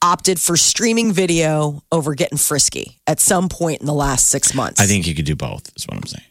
opted 0.03 0.41
for 0.41 0.57
streaming 0.57 1.13
video 1.13 1.83
over 1.91 2.15
getting 2.15 2.39
frisky 2.39 3.01
at 3.07 3.19
some 3.19 3.49
point 3.49 3.81
in 3.81 3.87
the 3.87 3.95
last 3.95 4.29
six 4.29 4.55
months. 4.55 4.81
I 4.81 4.87
think 4.87 5.07
you 5.07 5.15
could 5.15 5.25
do 5.25 5.35
both. 5.37 5.71
Is 5.77 5.87
what 5.87 5.97
I'm 5.97 6.05
saying. 6.07 6.25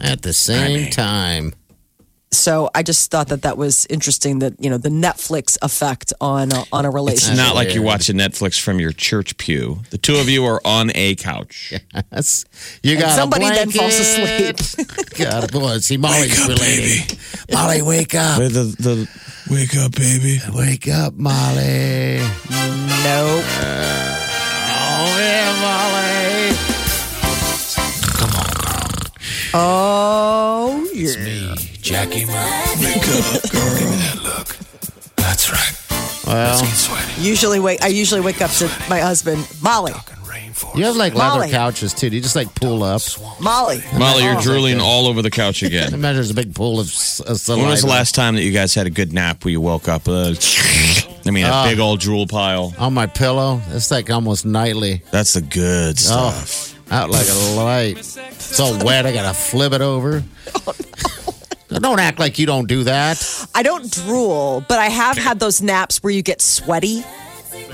at 0.00 0.22
the 0.22 0.32
same 0.32 0.90
time. 0.90 1.54
So. 2.30 2.70
I 2.74 2.82
just 2.82 3.10
thought 3.10 3.28
that 3.28 3.42
that 3.42 3.56
was 3.56 3.86
interesting. 3.90 4.40
That 4.40 4.54
you 4.58 4.70
know 4.70 4.78
the 4.78 4.88
Netflix 4.88 5.56
effect 5.62 6.12
on 6.20 6.52
a, 6.52 6.64
on 6.72 6.84
a 6.84 6.90
relationship. 6.90 7.32
It's 7.32 7.38
not 7.38 7.54
like 7.54 7.74
you're 7.74 7.82
watching 7.82 8.16
Netflix 8.16 8.60
from 8.60 8.80
your 8.80 8.92
church 8.92 9.36
pew. 9.36 9.80
The 9.90 9.98
two 9.98 10.16
of 10.16 10.28
you 10.28 10.44
are 10.44 10.60
on 10.64 10.90
a 10.94 11.14
couch. 11.14 11.74
That's, 12.10 12.44
you 12.82 12.98
got 12.98 13.12
somebody 13.12 13.46
a 13.46 13.50
then 13.50 13.70
falls 13.70 13.94
asleep. 13.94 14.56
God, 15.18 15.52
boy, 15.52 15.78
see, 15.78 15.96
Molly's 15.96 16.46
relating. 16.46 17.18
Molly, 17.52 17.82
wake 17.82 18.14
up. 18.14 18.38
Wait, 18.38 18.52
the, 18.52 18.64
the 18.78 19.08
wake 19.50 19.76
up, 19.76 19.92
baby. 19.92 20.40
Wake 20.54 20.88
up, 20.88 21.14
Molly. 21.14 22.18
Nope. 22.18 23.44
Oh, 24.70 25.16
yeah, 25.18 25.60
Molly. 25.60 25.98
Oh 29.54 30.86
yeah. 30.92 31.47
Jackie 31.88 32.24
Murray. 32.26 32.34
Wake 32.80 33.08
up, 33.08 33.50
girl. 33.50 33.78
Give 33.78 33.90
me 33.90 33.96
that 33.96 34.20
look. 34.22 34.56
That's 35.16 35.50
right. 35.50 35.74
Well, 36.26 36.60
Get 36.60 36.68
sweaty. 36.74 37.22
Usually 37.22 37.58
wake. 37.60 37.82
I 37.82 37.88
usually 37.88 38.20
wake 38.20 38.42
up 38.42 38.50
to 38.52 38.66
my 38.90 39.00
husband, 39.00 39.46
Molly. 39.62 39.92
You 40.74 40.84
have 40.84 40.96
like 40.96 41.14
leather 41.14 41.46
couches 41.48 41.94
too. 41.94 42.10
Do 42.10 42.16
you 42.16 42.22
just 42.22 42.34
like 42.36 42.52
pull 42.54 42.82
up? 42.82 43.00
Molly. 43.40 43.80
Molly, 43.96 44.24
you're 44.24 44.36
Oh. 44.36 44.40
drooling 44.42 44.80
all 44.80 45.06
over 45.06 45.22
the 45.22 45.30
couch 45.30 45.62
again. 45.62 45.94
Imagine 45.94 46.16
there's 46.16 46.30
a 46.30 46.34
big 46.34 46.54
pool 46.54 46.80
of 46.80 46.88
s- 46.88 47.20
of 47.20 47.38
saliva. 47.40 47.62
When 47.62 47.70
was 47.70 47.82
the 47.82 47.88
last 47.88 48.14
time 48.14 48.34
that 48.34 48.42
you 48.42 48.50
guys 48.52 48.74
had 48.74 48.86
a 48.86 48.90
good 48.90 49.12
nap 49.12 49.44
where 49.44 49.52
you 49.52 49.60
woke 49.60 49.88
up? 49.88 50.08
Uh, 50.08 50.34
I 51.26 51.30
mean, 51.30 51.46
a 51.46 51.64
big 51.68 51.78
old 51.78 52.00
drool 52.00 52.26
pile. 52.26 52.74
on 52.78 52.92
my 52.92 53.06
pillow? 53.06 53.60
It's 53.70 53.90
like 53.90 54.10
almost 54.10 54.44
nightly. 54.44 55.02
That's 55.12 55.34
the 55.34 55.42
good 55.42 55.96
Oh, 56.10 56.30
stuff. 56.32 56.74
out 56.92 57.10
like 57.10 57.26
a 57.28 57.54
light. 57.54 57.98
It's 57.98 58.58
all 58.60 58.84
wet. 58.84 59.06
I 59.06 59.12
gotta 59.12 59.34
flip 59.34 59.72
it 59.72 59.80
over. 59.80 60.22
Don't 61.80 62.00
act 62.00 62.18
like 62.18 62.38
you 62.38 62.46
don't 62.46 62.66
do 62.68 62.84
that. 62.84 63.48
I 63.54 63.62
don't 63.62 63.90
drool, 63.90 64.64
but 64.68 64.78
I 64.78 64.86
have 64.88 65.16
had 65.16 65.40
those 65.40 65.60
naps 65.62 66.02
where 66.02 66.12
you 66.12 66.22
get 66.22 66.40
sweaty. 66.40 67.04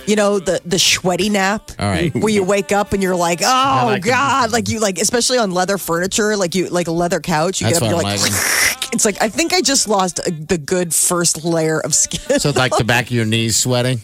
You 0.06 0.16
know 0.16 0.38
the 0.38 0.61
the 0.66 0.78
sweaty 0.78 1.30
nap, 1.30 1.70
All 1.78 1.88
right. 1.88 2.14
where 2.14 2.28
you 2.32 2.44
wake 2.44 2.73
up 2.73 2.92
and 2.92 3.02
you're 3.02 3.16
like, 3.16 3.40
oh 3.42 3.82
like 3.87 4.02
god, 4.04 4.52
like 4.52 4.68
you 4.68 4.78
like 4.78 4.99
especially 4.99 5.38
on 5.38 5.50
leather 5.52 5.78
furniture, 5.78 6.37
like 6.37 6.54
you 6.54 6.68
like 6.68 6.88
a 6.88 6.92
leather 6.92 7.20
couch. 7.20 7.61
You 7.62 7.68
That's 7.68 7.80
get 7.80 7.88
up, 7.90 7.94
what 8.02 8.04
you're 8.04 8.26
I'm 8.26 8.32
like, 8.32 8.32
it's 8.92 9.04
like 9.06 9.23
I 9.23 9.30
think 9.30 9.54
I 9.54 9.62
just 9.62 9.88
lost 9.88 10.18
a, 10.26 10.30
the 10.30 10.58
good 10.58 10.94
first 10.94 11.42
layer 11.44 11.80
of 11.80 11.94
skin. 11.94 12.38
So 12.38 12.50
it's 12.50 12.58
like 12.58 12.76
the 12.76 12.84
back 12.84 13.06
of 13.06 13.12
your 13.12 13.25
knees 13.25 13.56
sweating. 13.56 14.00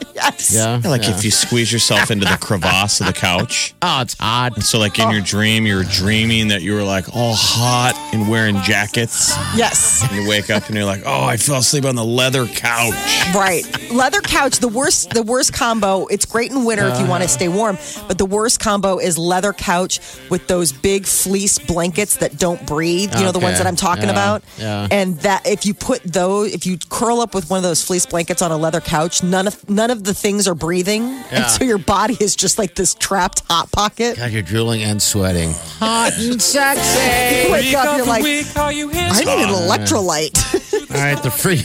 yes. 0.14 0.54
Yeah. 0.54 0.80
Like 0.84 1.02
yeah. 1.02 1.16
if 1.16 1.24
you 1.24 1.30
squeeze 1.30 1.72
yourself 1.72 2.10
into 2.10 2.26
the 2.26 2.38
crevasse 2.40 3.00
of 3.00 3.06
the 3.06 3.12
couch. 3.12 3.74
Oh, 3.82 4.02
it's 4.02 4.14
hot. 4.18 4.62
So, 4.62 4.78
like 4.78 4.98
in 4.98 5.10
your 5.10 5.22
dream, 5.22 5.64
you 5.64 5.74
were 5.76 5.84
dreaming 5.84 6.48
that 6.48 6.60
you 6.60 6.74
were 6.74 6.82
like 6.82 7.06
all 7.16 7.32
hot 7.34 7.94
and 8.12 8.28
wearing 8.28 8.60
jackets. 8.60 9.30
Yes. 9.56 10.02
And 10.02 10.22
you 10.22 10.28
wake 10.28 10.50
up 10.50 10.66
and 10.66 10.76
you're 10.76 10.84
like, 10.84 11.02
oh, 11.06 11.24
I 11.24 11.38
fell 11.38 11.56
asleep 11.56 11.86
on 11.86 11.94
the 11.94 12.04
leather 12.04 12.46
couch. 12.46 12.94
Right. 13.34 13.64
Leather 13.90 14.20
couch, 14.20 14.58
the 14.58 14.68
worst 14.68 15.10
the 15.10 15.22
worst 15.22 15.54
combo. 15.54 16.06
It's 16.06 16.26
great 16.26 16.50
in 16.50 16.64
winter 16.66 16.86
if 16.88 17.00
you 17.00 17.06
want 17.06 17.22
to 17.22 17.24
uh. 17.24 17.28
stay 17.28 17.48
warm, 17.48 17.78
but 18.06 18.18
the 18.18 18.26
worst 18.26 18.60
combo 18.60 18.98
is 18.98 19.16
leather 19.16 19.52
couch 19.54 19.98
with 20.28 20.46
those 20.46 20.72
big 20.72 21.06
fleece 21.06 21.58
blankets 21.58 22.16
that 22.18 22.38
don't 22.38 22.64
breathe. 22.66 23.14
You 23.14 23.22
know 23.24 23.32
the 23.32 23.38
ones 23.38 23.58
that 23.58 23.66
I'm 23.66 23.76
talking 23.76 24.04
Yeah. 24.04 24.10
about? 24.10 24.42
Yeah. 24.58 24.88
And 24.90 25.16
that 25.20 25.46
if 25.46 25.64
you 25.64 25.72
put 25.74 26.02
those 26.02 26.52
if 26.52 26.66
you 26.66 26.76
curl 26.90 27.20
up 27.20 27.34
with 27.34 27.48
one 27.48 27.56
of 27.56 27.62
those 27.62 27.82
fleece 27.82 28.04
blankets 28.06 28.42
on 28.42 28.52
a 28.52 28.56
leather 28.58 28.80
couch, 28.80 29.22
none 29.22 29.46
of 29.46 29.68
none 29.70 29.89
of 29.90 30.04
the 30.04 30.14
things 30.14 30.48
are 30.48 30.54
breathing. 30.54 31.02
Yeah. 31.02 31.26
And 31.30 31.46
so 31.50 31.64
your 31.64 31.78
body 31.78 32.16
is 32.20 32.34
just 32.36 32.58
like 32.58 32.74
this 32.74 32.94
trapped 32.94 33.42
hot 33.48 33.70
pocket. 33.72 34.16
God, 34.16 34.30
you're 34.30 34.42
drooling 34.42 34.82
and 34.82 35.00
sweating. 35.02 35.52
Hot 35.78 36.12
and 36.18 36.40
sexy. 36.40 37.40
You 37.46 37.52
wake 37.52 37.74
up, 37.74 37.96
you're 37.96 38.06
like, 38.06 38.24
I 38.24 38.72
need 38.72 38.84
an 38.84 39.54
electrolyte. 39.54 40.90
All 40.90 40.96
right, 40.96 41.22
the 41.22 41.30
free 41.30 41.62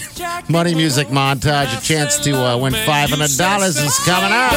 money 0.49 0.75
music 0.75 1.07
montage. 1.07 1.75
A 1.77 1.81
chance 1.81 2.17
to 2.19 2.31
uh, 2.35 2.57
win 2.57 2.73
five 2.73 3.09
hundred 3.09 3.35
dollars 3.37 3.77
is 3.77 3.97
coming 4.05 4.31
up. 4.31 4.53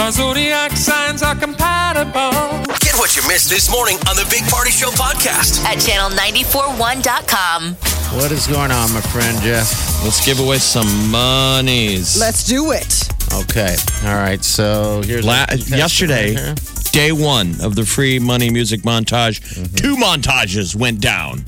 Our 0.00 0.10
zodiac 0.10 0.72
signs 0.72 1.22
are 1.22 1.36
compatible. 1.36 2.79
Get 2.90 2.98
what 2.98 3.14
you 3.16 3.22
missed 3.28 3.48
this 3.48 3.70
morning 3.70 3.96
on 4.08 4.16
the 4.16 4.26
Big 4.30 4.42
Party 4.50 4.70
Show 4.72 4.90
podcast. 4.90 5.62
at 5.64 5.76
channel941.com. 5.78 7.74
What 8.18 8.32
is 8.32 8.48
going 8.48 8.72
on, 8.72 8.92
my 8.92 9.00
friend 9.00 9.40
Jeff? 9.42 10.02
Let's 10.02 10.24
give 10.26 10.40
away 10.40 10.58
some 10.58 10.88
monies. 11.10 12.18
Let's 12.18 12.42
do 12.44 12.72
it. 12.72 13.08
Okay, 13.32 13.76
all 14.04 14.16
right. 14.16 14.42
So 14.42 15.02
here's 15.04 15.24
La- 15.24 15.46
yesterday, 15.68 16.34
right 16.34 16.44
here. 16.44 16.54
day 16.90 17.12
one 17.12 17.60
of 17.62 17.76
the 17.76 17.84
free 17.86 18.18
money 18.18 18.50
music 18.50 18.80
montage, 18.82 19.40
Mm-hmm. 19.40 19.76
two 19.76 19.94
montages 19.96 20.74
went 20.74 21.00
down. 21.00 21.44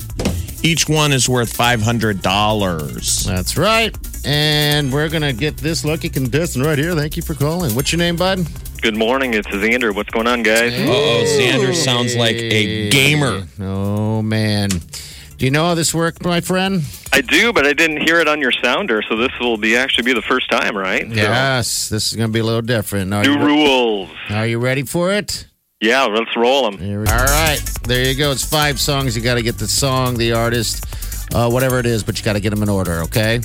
Each 0.63 0.87
one 0.87 1.11
is 1.11 1.27
worth 1.27 1.51
$500. 1.57 3.25
That's 3.25 3.57
right. 3.57 3.93
And 4.25 4.93
we're 4.93 5.09
gonna 5.09 5.33
get 5.33 5.57
this 5.57 5.83
lucky 5.83 6.07
contestant 6.07 6.65
right 6.65 6.77
here. 6.77 6.95
Thank 6.95 7.17
you 7.17 7.21
for 7.23 7.33
calling. 7.33 7.75
What's 7.75 7.91
your 7.91 7.99
name, 7.99 8.15
bud? 8.15 8.47
Good 8.83 8.97
morning. 8.97 9.33
It's 9.33 9.47
Xander. 9.47 9.95
What's 9.95 10.09
going 10.09 10.27
on, 10.27 10.43
guys? 10.43 10.73
Oh, 10.77 11.23
Xander 11.39 11.73
sounds 11.73 12.17
like 12.17 12.35
a 12.35 12.89
gamer. 12.89 13.47
Oh 13.61 14.21
man. 14.21 14.67
Do 14.69 15.45
you 15.45 15.51
know 15.51 15.65
how 15.67 15.73
this 15.73 15.93
works, 15.93 16.19
my 16.21 16.41
friend? 16.41 16.83
I 17.13 17.21
do, 17.21 17.53
but 17.53 17.65
I 17.65 17.71
didn't 17.71 18.01
hear 18.05 18.19
it 18.19 18.27
on 18.27 18.41
your 18.41 18.51
sounder, 18.51 19.01
so 19.07 19.15
this 19.15 19.31
will 19.39 19.55
be 19.57 19.77
actually 19.77 20.03
be 20.03 20.13
the 20.13 20.21
first 20.21 20.49
time, 20.51 20.75
right? 20.75 21.07
So, 21.07 21.13
Yes. 21.15 21.87
This 21.87 22.11
is 22.11 22.17
gonna 22.17 22.27
be 22.33 22.39
a 22.39 22.43
little 22.43 22.61
different. 22.61 23.13
Are 23.13 23.23
new 23.23 23.31
you, 23.31 23.39
re- 23.39 23.45
rules. 23.45 24.09
are 24.29 24.45
you 24.47 24.59
ready 24.59 24.83
for 24.83 25.11
it? 25.13 25.47
Yeah, 25.79 26.03
let's 26.03 26.35
roll 26.35 26.69
them. 26.69 26.77
Here 26.77 26.99
we- 26.99 27.07
All 27.07 27.23
right. 27.25 27.61
There 27.85 28.05
you 28.05 28.15
go. 28.15 28.31
It's 28.31 28.43
five 28.45 28.81
songs. 28.81 29.15
You 29.15 29.21
got 29.21 29.35
to 29.35 29.41
get 29.41 29.57
the 29.57 29.67
song, 29.67 30.15
the 30.17 30.31
artist, 30.33 30.85
uh, 31.33 31.49
whatever 31.49 31.77
it 31.79 31.85
is, 31.85 32.03
but 32.03 32.17
you 32.17 32.23
got 32.23 32.33
to 32.33 32.39
get 32.39 32.51
them 32.51 32.63
in 32.63 32.69
order. 32.69 33.01
Okay? 33.03 33.41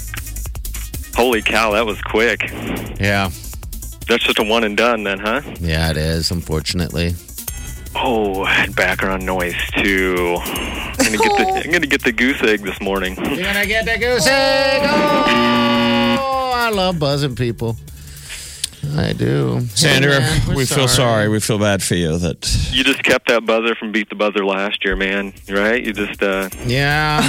Holy 1.17 1.43
cow, 1.43 1.73
that 1.73 1.85
was 1.85 2.01
quick. 2.03 2.43
Yeah. 3.01 3.31
That's 4.09 4.25
just 4.25 4.39
a 4.39 4.43
one 4.43 4.65
and 4.65 4.77
done, 4.77 5.05
then, 5.05 5.19
huh? 5.19 5.43
Yeah, 5.61 5.91
it 5.91 5.97
is. 5.97 6.31
Unfortunately. 6.31 7.13
Oh, 7.95 8.47
and 8.47 8.75
background 8.77 9.25
noise 9.27 9.57
too. 9.77 10.37
I'm 10.41 10.97
gonna 10.97 11.19
get 11.19 11.37
the 11.37 11.63
I'm 11.65 11.71
gonna 11.73 11.87
get 11.87 12.03
the 12.05 12.13
goose 12.13 12.41
egg 12.43 12.61
this 12.61 12.81
morning. 12.81 13.17
You're 13.25 13.45
gonna 13.45 13.67
get 13.67 13.85
the 13.87 13.99
goose 13.99 14.27
egg. 14.27 14.83
Oh, 16.21 16.53
I 16.55 16.71
love 16.71 16.99
buzzing 16.99 17.35
people. 17.37 17.77
I 18.97 19.13
do. 19.13 19.59
Xander, 19.75 20.13
Hey, 20.13 20.19
man, 20.21 20.49
we're 20.49 20.57
we 20.57 20.67
feel 20.67 20.89
sorry. 20.89 21.29
We 21.29 21.41
feel 21.41 21.59
bad 21.59 21.83
for 21.83 21.95
you 21.95 22.19
that 22.19 22.71
You 22.73 22.85
just 22.85 23.03
kept 23.05 23.29
that 23.29 23.45
buzzer 23.47 23.75
from 23.75 23.93
beat 23.93 24.09
the 24.09 24.15
buzzer 24.15 24.45
last 24.45 24.85
year, 24.85 24.97
man. 24.97 25.33
Right? 25.49 25.83
You 25.85 25.93
just 25.93 26.23
uh 26.23 26.49
Yeah. 26.67 27.21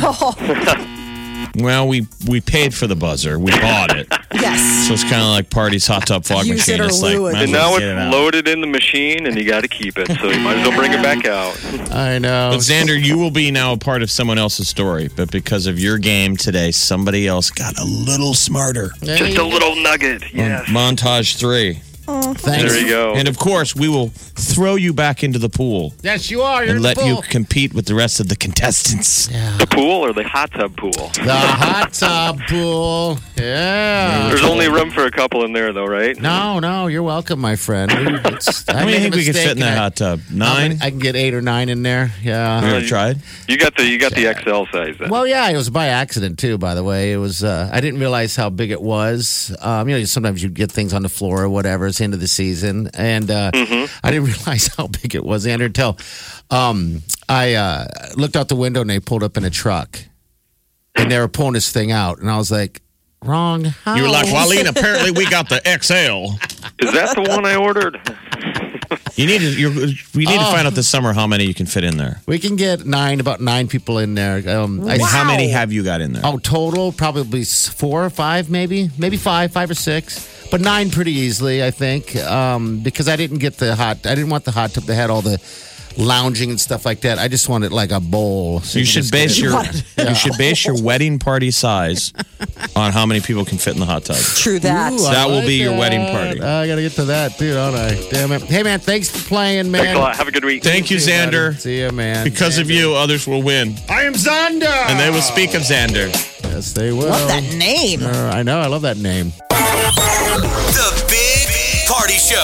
Well, 1.55 1.87
we 1.87 2.07
we 2.27 2.41
paid 2.41 2.73
for 2.73 2.87
the 2.87 2.95
buzzer. 2.95 3.37
We 3.39 3.51
bought 3.51 3.95
it. 3.97 4.07
Yes. 4.31 4.87
So 4.87 4.93
it's 4.93 5.01
kind 5.03 5.15
of 5.23 5.29
like 5.29 5.49
Party's 5.49 5.87
hot 5.87 6.05
tub 6.05 6.23
fog 6.23 6.45
Use 6.45 6.59
machine. 6.59 6.75
it 6.75 6.81
or 6.81 6.85
it's 6.85 7.01
like, 7.01 7.17
lose 7.17 7.31
it. 7.31 7.33
might 7.33 7.43
And 7.43 7.51
well 7.51 7.71
now 7.73 7.79
get 7.79 7.87
it 7.89 7.91
it's 7.93 7.99
out. 7.99 8.11
loaded 8.11 8.47
in 8.47 8.61
the 8.61 8.67
machine, 8.67 9.25
and 9.25 9.35
you 9.35 9.43
got 9.43 9.61
to 9.61 9.67
keep 9.67 9.97
it. 9.97 10.07
So 10.19 10.29
you 10.29 10.39
might 10.39 10.57
as 10.59 10.67
well 10.67 10.77
bring 10.77 10.93
it 10.93 11.01
back 11.01 11.25
out. 11.25 11.57
I 11.91 12.19
know. 12.19 12.51
But 12.53 12.59
Xander, 12.59 12.97
you 13.03 13.17
will 13.17 13.31
be 13.31 13.49
now 13.49 13.73
a 13.73 13.77
part 13.77 14.03
of 14.03 14.11
someone 14.11 14.37
else's 14.37 14.69
story. 14.69 15.09
But 15.13 15.31
because 15.31 15.65
of 15.65 15.79
your 15.79 15.97
game 15.97 16.37
today, 16.37 16.69
somebody 16.71 17.27
else 17.27 17.49
got 17.49 17.77
a 17.79 17.83
little 17.83 18.35
smarter. 18.35 18.91
Just 19.01 19.37
a 19.37 19.43
little 19.43 19.75
nugget. 19.75 20.31
Yes. 20.31 20.67
Montage 20.69 21.37
three. 21.37 21.81
Thanks. 22.33 22.43
There 22.73 22.81
you 22.81 22.89
go. 22.89 23.13
And 23.15 23.27
of 23.27 23.37
course, 23.37 23.75
we 23.75 23.87
will 23.87 24.09
throw 24.09 24.75
you 24.75 24.93
back 24.93 25.23
into 25.23 25.37
the 25.39 25.49
pool 25.49 25.93
Yes, 26.01 26.31
you 26.31 26.41
are. 26.41 26.61
You're 26.63 26.69
and 26.75 26.77
in 26.77 26.83
let 26.83 26.97
the 26.97 27.05
you 27.05 27.21
compete 27.29 27.73
with 27.73 27.85
the 27.85 27.95
rest 27.95 28.19
of 28.19 28.27
the 28.29 28.35
contestants. 28.35 29.27
The 29.27 29.67
pool 29.69 30.05
or 30.05 30.13
the 30.13 30.23
hot 30.23 30.51
tub 30.51 30.75
pool? 30.77 30.91
The 30.91 31.33
hot 31.35 31.93
tub 31.93 32.39
pool. 32.47 33.17
Yeah. 33.37 34.27
There's 34.29 34.43
only 34.43 34.67
room 34.69 34.91
for 34.91 35.05
a 35.05 35.11
couple 35.11 35.43
in 35.45 35.53
there, 35.53 35.71
though, 35.73 35.85
right? 35.85 36.19
No, 36.19 36.59
no, 36.59 36.87
you're 36.87 37.03
welcome, 37.03 37.39
my 37.39 37.55
friend. 37.55 37.91
It's, 37.91 38.67
I 38.69 38.79
How 38.79 38.85
many 38.85 38.99
think 38.99 39.15
we 39.15 39.25
could 39.25 39.35
fit 39.35 39.51
in 39.51 39.59
that 39.59 39.73
I- 39.77 39.81
hot 39.81 39.95
tub? 39.95 40.21
Nine? 40.31 40.79
I 40.81 40.89
can 40.89 40.99
get 40.99 41.15
eight 41.15 41.33
or 41.33 41.41
nine 41.41 41.69
in 41.69 41.83
there. 41.83 42.11
Yeah. 42.21 42.61
You 42.61 42.75
ever 42.75 42.85
tried? 42.85 43.19
You 43.47 43.57
got 43.57 43.75
the 43.75 43.85
you 43.85 43.99
got 43.99 44.13
the 44.13 44.33
XL 44.33 44.65
size. 44.75 44.95
Then. 44.99 45.09
Well, 45.09 45.25
yeah, 45.27 45.49
it 45.49 45.55
was 45.55 45.69
by 45.69 45.87
accident 45.87 46.39
too. 46.39 46.57
By 46.57 46.73
the 46.75 46.83
way, 46.83 47.11
it 47.13 47.17
was. 47.17 47.43
Uh, 47.43 47.69
I 47.71 47.81
didn't 47.81 47.99
realize 47.99 48.35
how 48.35 48.49
big 48.49 48.71
it 48.71 48.81
was. 48.81 49.55
Um, 49.59 49.87
you 49.89 49.97
know, 49.97 50.03
sometimes 50.05 50.41
you 50.43 50.49
get 50.49 50.71
things 50.71 50.93
on 50.93 51.01
the 51.03 51.09
floor 51.09 51.43
or 51.43 51.49
whatever. 51.49 51.87
It's 51.87 51.98
the 51.99 52.03
end 52.05 52.13
of 52.15 52.19
the 52.19 52.27
season, 52.27 52.89
and 52.95 53.29
uh, 53.29 53.51
I 53.53 54.11
didn't 54.11 54.25
realize 54.25 54.67
how 54.75 54.87
big 54.87 55.13
it 55.15 55.23
was. 55.23 55.45
Andrew, 55.45 55.67
until 55.67 55.97
um, 56.49 57.03
I 57.29 57.53
uh, 57.53 57.85
looked 58.15 58.35
out 58.35 58.47
the 58.49 58.55
window 58.55 58.81
and 58.81 58.89
they 58.89 58.99
pulled 58.99 59.23
up 59.23 59.37
in 59.37 59.45
a 59.45 59.49
truck, 59.49 59.99
and 60.95 61.11
they 61.11 61.19
were 61.19 61.27
pulling 61.27 61.53
this 61.53 61.71
thing 61.71 61.91
out, 61.91 62.19
and 62.19 62.29
I 62.29 62.37
was 62.37 62.51
like, 62.51 62.81
"Wrong 63.23 63.65
house." 63.65 63.97
You 63.97 64.03
were 64.03 64.09
like, 64.09 64.25
Waleed, 64.27 64.67
apparently 64.67 65.11
we 65.11 65.29
got 65.29 65.47
the 65.49 65.57
XL. 65.81 66.35
Is 66.83 66.93
that 66.93 67.15
the 67.15 67.29
one 67.29 67.45
I 67.45 67.55
ordered? 67.55 67.99
You 69.19 69.27
need 69.27 69.39
to. 69.39 69.51
You're, 69.59 69.71
we 70.15 70.25
need 70.25 70.39
to 70.39 70.47
Oh. 70.47 70.51
find 70.51 70.65
out 70.65 70.73
this 70.75 70.87
summer 70.87 71.11
how 71.13 71.27
many 71.27 71.43
you 71.45 71.53
can 71.53 71.65
fit 71.65 71.83
in 71.83 71.97
there. 71.97 72.21
We 72.25 72.39
can 72.39 72.55
get 72.55 72.85
nine, 72.85 73.19
about 73.19 73.41
nine 73.41 73.67
people 73.67 73.97
in 73.99 74.15
there. 74.15 74.37
Um, 74.57 74.87
I 74.87 74.93
And 74.93 75.01
How 75.01 75.25
many 75.25 75.49
have 75.49 75.73
you 75.73 75.83
got 75.83 75.99
in 75.99 76.13
there? 76.13 76.21
Oh, 76.25 76.37
total 76.39 76.91
probably 76.93 77.41
s- 77.41 77.67
four 77.67 78.05
or 78.05 78.09
five, 78.09 78.49
maybe, 78.49 78.89
maybe 78.97 79.17
five, 79.17 79.51
five 79.51 79.69
or 79.69 79.75
six, 79.75 80.25
but 80.51 80.61
nine 80.61 80.89
pretty 80.89 81.11
easily, 81.11 81.61
I 81.63 81.71
think, 81.71 82.15
um, 82.15 82.79
because 82.79 83.09
I 83.09 83.17
didn't 83.17 83.39
get 83.39 83.57
the 83.57 83.75
hot. 83.75 84.05
I 84.05 84.15
didn't 84.15 84.29
want 84.29 84.45
the 84.45 84.51
hot 84.51 84.71
tub 84.73 84.85
that 84.85 84.95
had 84.95 85.09
all 85.09 85.21
the 85.21 85.37
lounging 85.97 86.49
and 86.49 86.59
stuff 86.59 86.85
like 86.85 87.01
that. 87.01 87.19
I 87.19 87.27
just 87.27 87.49
want 87.49 87.63
it 87.63 87.71
like 87.71 87.91
a 87.91 87.99
bowl. 87.99 88.59
So 88.61 88.79
you 88.79 88.85
can 88.85 89.03
should 89.03 89.11
base 89.11 89.37
your 89.39 89.53
in. 89.97 90.07
you 90.07 90.15
should 90.15 90.37
base 90.37 90.65
your 90.65 90.81
wedding 90.81 91.19
party 91.19 91.51
size 91.51 92.13
on 92.75 92.91
how 92.91 93.05
many 93.05 93.19
people 93.21 93.45
can 93.45 93.57
fit 93.57 93.73
in 93.73 93.79
the 93.79 93.85
hot 93.85 94.05
tub. 94.05 94.17
True 94.17 94.59
that. 94.59 94.93
Ooh, 94.93 95.05
I 95.05 95.13
That 95.13 95.27
will 95.27 95.37
like 95.37 95.47
be 95.47 95.55
your 95.55 95.77
wedding 95.77 96.05
party. 96.05 96.41
I 96.41 96.67
gotta 96.67 96.81
get 96.81 96.93
to 96.93 97.05
that, 97.05 97.37
dude. 97.37 97.53
Don't 97.55 97.75
I? 97.75 98.09
Damn 98.09 98.31
it! 98.31 98.41
Hey, 98.43 98.63
man, 98.63 98.79
thanks 98.79 99.09
for 99.09 99.27
playing, 99.27 99.71
man. 99.71 99.83
Thanks 99.83 99.97
a 99.97 100.01
lot. 100.01 100.15
Have 100.15 100.27
a 100.27 100.31
good 100.31 100.45
week. 100.45 100.63
Thank 100.63 100.89
you, 100.91 100.99
See 100.99 101.11
buddy. 101.11 101.35
Xander. 101.35 101.57
See 101.59 101.79
you, 101.81 101.91
man. 101.91 102.23
Because 102.23 102.57
of 102.57 102.69
you, 102.69 102.93
others 102.93 103.27
will 103.27 103.41
win, 103.41 103.75
I 103.89 104.03
am 104.03 104.13
Xander, 104.13 104.65
and 104.89 104.99
they 104.99 105.09
will 105.09 105.21
speak 105.21 105.53
of 105.53 105.61
Xander. 105.63 106.07
Yes, 106.43 106.73
they 106.73 106.91
will. 106.91 107.09
Love 107.09 107.27
that 107.27 107.55
name. 107.57 108.01
Uh, 108.03 108.31
I 108.33 108.43
know. 108.43 108.59
I 108.59 108.67
love 108.67 108.81
that 108.83 108.97
name. 108.97 109.31
The 109.49 111.05
Big 111.09 111.47
Party 111.89 112.21
Show. 112.21 112.37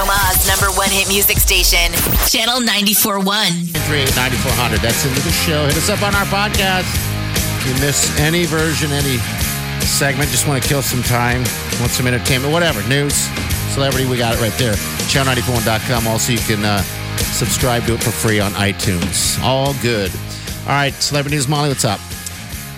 Omaha's 0.00 0.48
number 0.48 0.72
one 0.72 0.88
hit 0.88 1.06
music 1.06 1.36
station, 1.36 1.92
Channel 2.24 2.64
94.1. 2.64 3.68
9400. 4.16 4.80
That's 4.80 5.04
into 5.04 5.20
the 5.20 5.30
show. 5.30 5.66
Hit 5.66 5.76
us 5.76 5.90
up 5.90 6.00
on 6.00 6.14
our 6.14 6.24
podcast. 6.24 6.88
If 7.60 7.68
you 7.68 7.74
miss 7.84 8.18
any 8.18 8.46
version, 8.46 8.90
any 8.90 9.18
segment, 9.84 10.30
just 10.30 10.48
want 10.48 10.62
to 10.62 10.66
kill 10.66 10.80
some 10.80 11.02
time, 11.02 11.44
want 11.80 11.92
some 11.92 12.06
entertainment, 12.06 12.50
whatever, 12.50 12.80
news, 12.88 13.14
celebrity, 13.74 14.08
we 14.08 14.16
got 14.16 14.36
it 14.36 14.40
right 14.40 14.56
there. 14.56 14.72
Channel94.com. 15.12 16.06
Also, 16.06 16.32
you 16.32 16.38
can 16.38 16.64
uh, 16.64 16.80
subscribe 17.36 17.84
to 17.84 17.94
it 17.94 18.02
for 18.02 18.10
free 18.10 18.40
on 18.40 18.52
iTunes. 18.52 19.38
All 19.42 19.74
good. 19.82 20.10
All 20.62 20.72
right, 20.72 20.94
celebrity 20.94 21.36
news, 21.36 21.46
Molly, 21.46 21.68
what's 21.68 21.84
up? 21.84 22.00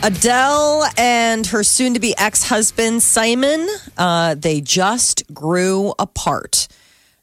Adele 0.04 0.84
and 0.99 1.46
her 1.46 1.64
soon 1.64 1.94
to 1.94 1.99
be 1.99 2.14
ex 2.18 2.42
husband, 2.42 3.02
Simon, 3.02 3.66
uh, 3.96 4.34
they 4.34 4.61
just 4.61 5.32
grew 5.32 5.94
apart. 5.99 6.68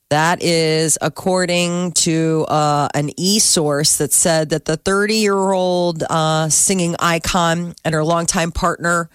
That 0.10 0.42
is 0.42 0.98
according 1.00 1.92
to 1.92 2.48
uh, 2.50 2.90
an 2.96 3.12
e 3.20 3.38
source 3.38 4.00
that 4.00 4.12
said 4.12 4.50
that 4.50 4.66
the 4.66 4.78
30 4.78 5.14
year 5.18 5.52
old 5.52 6.04
uh, 6.10 6.50
singing 6.50 6.96
icon 6.98 7.76
and 7.86 7.94
her 7.94 8.04
longtime 8.04 8.52
partner, 8.52 9.12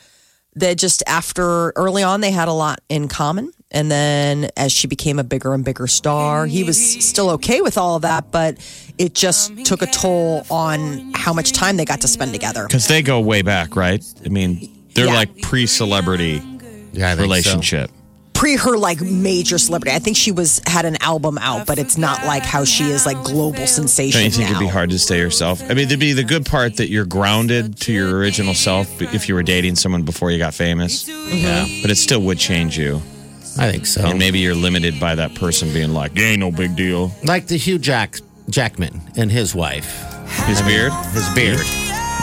they 0.55 0.77
just 0.77 1.03
after 1.09 1.71
early 1.71 2.05
on, 2.05 2.21
they 2.21 2.31
had 2.31 2.47
a 2.47 2.53
lot 2.53 2.81
in 2.89 3.09
common. 3.09 3.51
And 3.73 3.91
then 3.91 4.49
as 4.57 4.71
she 4.71 4.87
became 4.87 5.19
a 5.19 5.25
bigger 5.25 5.53
and 5.53 5.65
bigger 5.65 5.87
star, 5.89 6.47
he 6.47 6.63
was 6.63 6.79
still 7.05 7.31
okay 7.31 7.61
with 7.61 7.77
all 7.77 7.97
of 7.97 8.03
that, 8.03 8.31
but 8.31 8.57
it 8.97 9.13
just 9.13 9.67
took 9.67 9.83
a 9.83 9.87
toll 9.87 10.47
on 10.51 11.13
how 11.15 11.33
much 11.33 11.53
time 11.53 11.77
they 11.77 11.85
got 11.85 12.01
to 12.03 12.09
spend 12.09 12.33
together. 12.33 12.67
Because 12.67 12.87
they 12.87 13.03
go 13.03 13.19
way 13.21 13.43
back, 13.43 13.75
right? 13.75 14.05
I 14.25 14.29
mean, 14.29 14.71
they're 14.95 15.07
Yeah. 15.07 15.15
like 15.15 15.43
pre-celebrity 15.43 16.41
Yeah, 16.93 17.09
I 17.09 17.17
think 17.17 17.23
relationship. 17.23 17.91
pre 18.35 18.55
her 18.57 18.79
like 18.79 19.01
major 19.03 19.59
celebrity. 19.59 19.95
I 19.97 19.99
think 19.99 20.17
she 20.17 20.31
was 20.31 20.61
had 20.67 20.85
an 20.85 20.97
album 21.03 21.37
out, 21.37 21.67
but 21.67 21.79
it's 21.81 21.99
not 21.99 22.25
like 22.25 22.45
how 22.45 22.65
she 22.65 22.85
is 22.85 23.05
like 23.05 23.21
global 23.25 23.67
sensation 23.67 24.21
Don't 24.21 24.27
you 24.27 24.31
think 24.31 24.51
now. 24.51 24.57
it'd 24.57 24.61
be 24.69 24.73
hard 24.73 24.91
to 24.91 24.99
stay 25.01 25.19
yourself? 25.19 25.61
I 25.69 25.75
mean, 25.75 25.89
there'd 25.89 25.99
be 25.99 26.13
the 26.13 26.23
good 26.25 26.47
part 26.47 26.77
that 26.77 26.89
you're 26.89 27.05
grounded 27.05 27.81
to 27.81 27.93
your 27.93 28.17
original 28.17 28.55
self 28.55 29.03
if 29.03 29.29
you 29.29 29.35
were 29.35 29.43
dating 29.43 29.75
someone 29.75 30.05
before 30.05 30.31
you 30.31 30.39
got 30.39 30.55
famous. 30.55 31.03
Mm-hmm. 31.09 31.37
Yeah. 31.37 31.67
But 31.83 31.91
it 31.91 31.97
still 31.97 32.21
would 32.23 32.39
change 32.39 32.79
you. 32.79 33.03
So. 33.57 33.63
I 33.63 33.73
think 33.73 33.87
so. 33.87 34.05
And 34.07 34.19
maybe 34.19 34.39
you're 34.41 34.55
limited 34.55 35.01
by 35.01 35.15
that 35.15 35.35
person 35.35 35.73
being 35.73 35.93
like, 35.95 36.13
"Yeah, 36.15 36.27
ain't 36.27 36.41
no 36.41 36.51
big 36.51 36.77
deal. 36.77 37.11
like 37.25 37.47
the 37.47 37.57
Hugh 37.57 37.79
Jack- 37.79 38.19
Jackman 38.51 39.01
and 39.17 39.31
his 39.33 39.55
wife. 39.55 39.91
His 40.47 40.61
beard? 40.63 40.93
His 41.13 41.29
beard. 41.35 41.59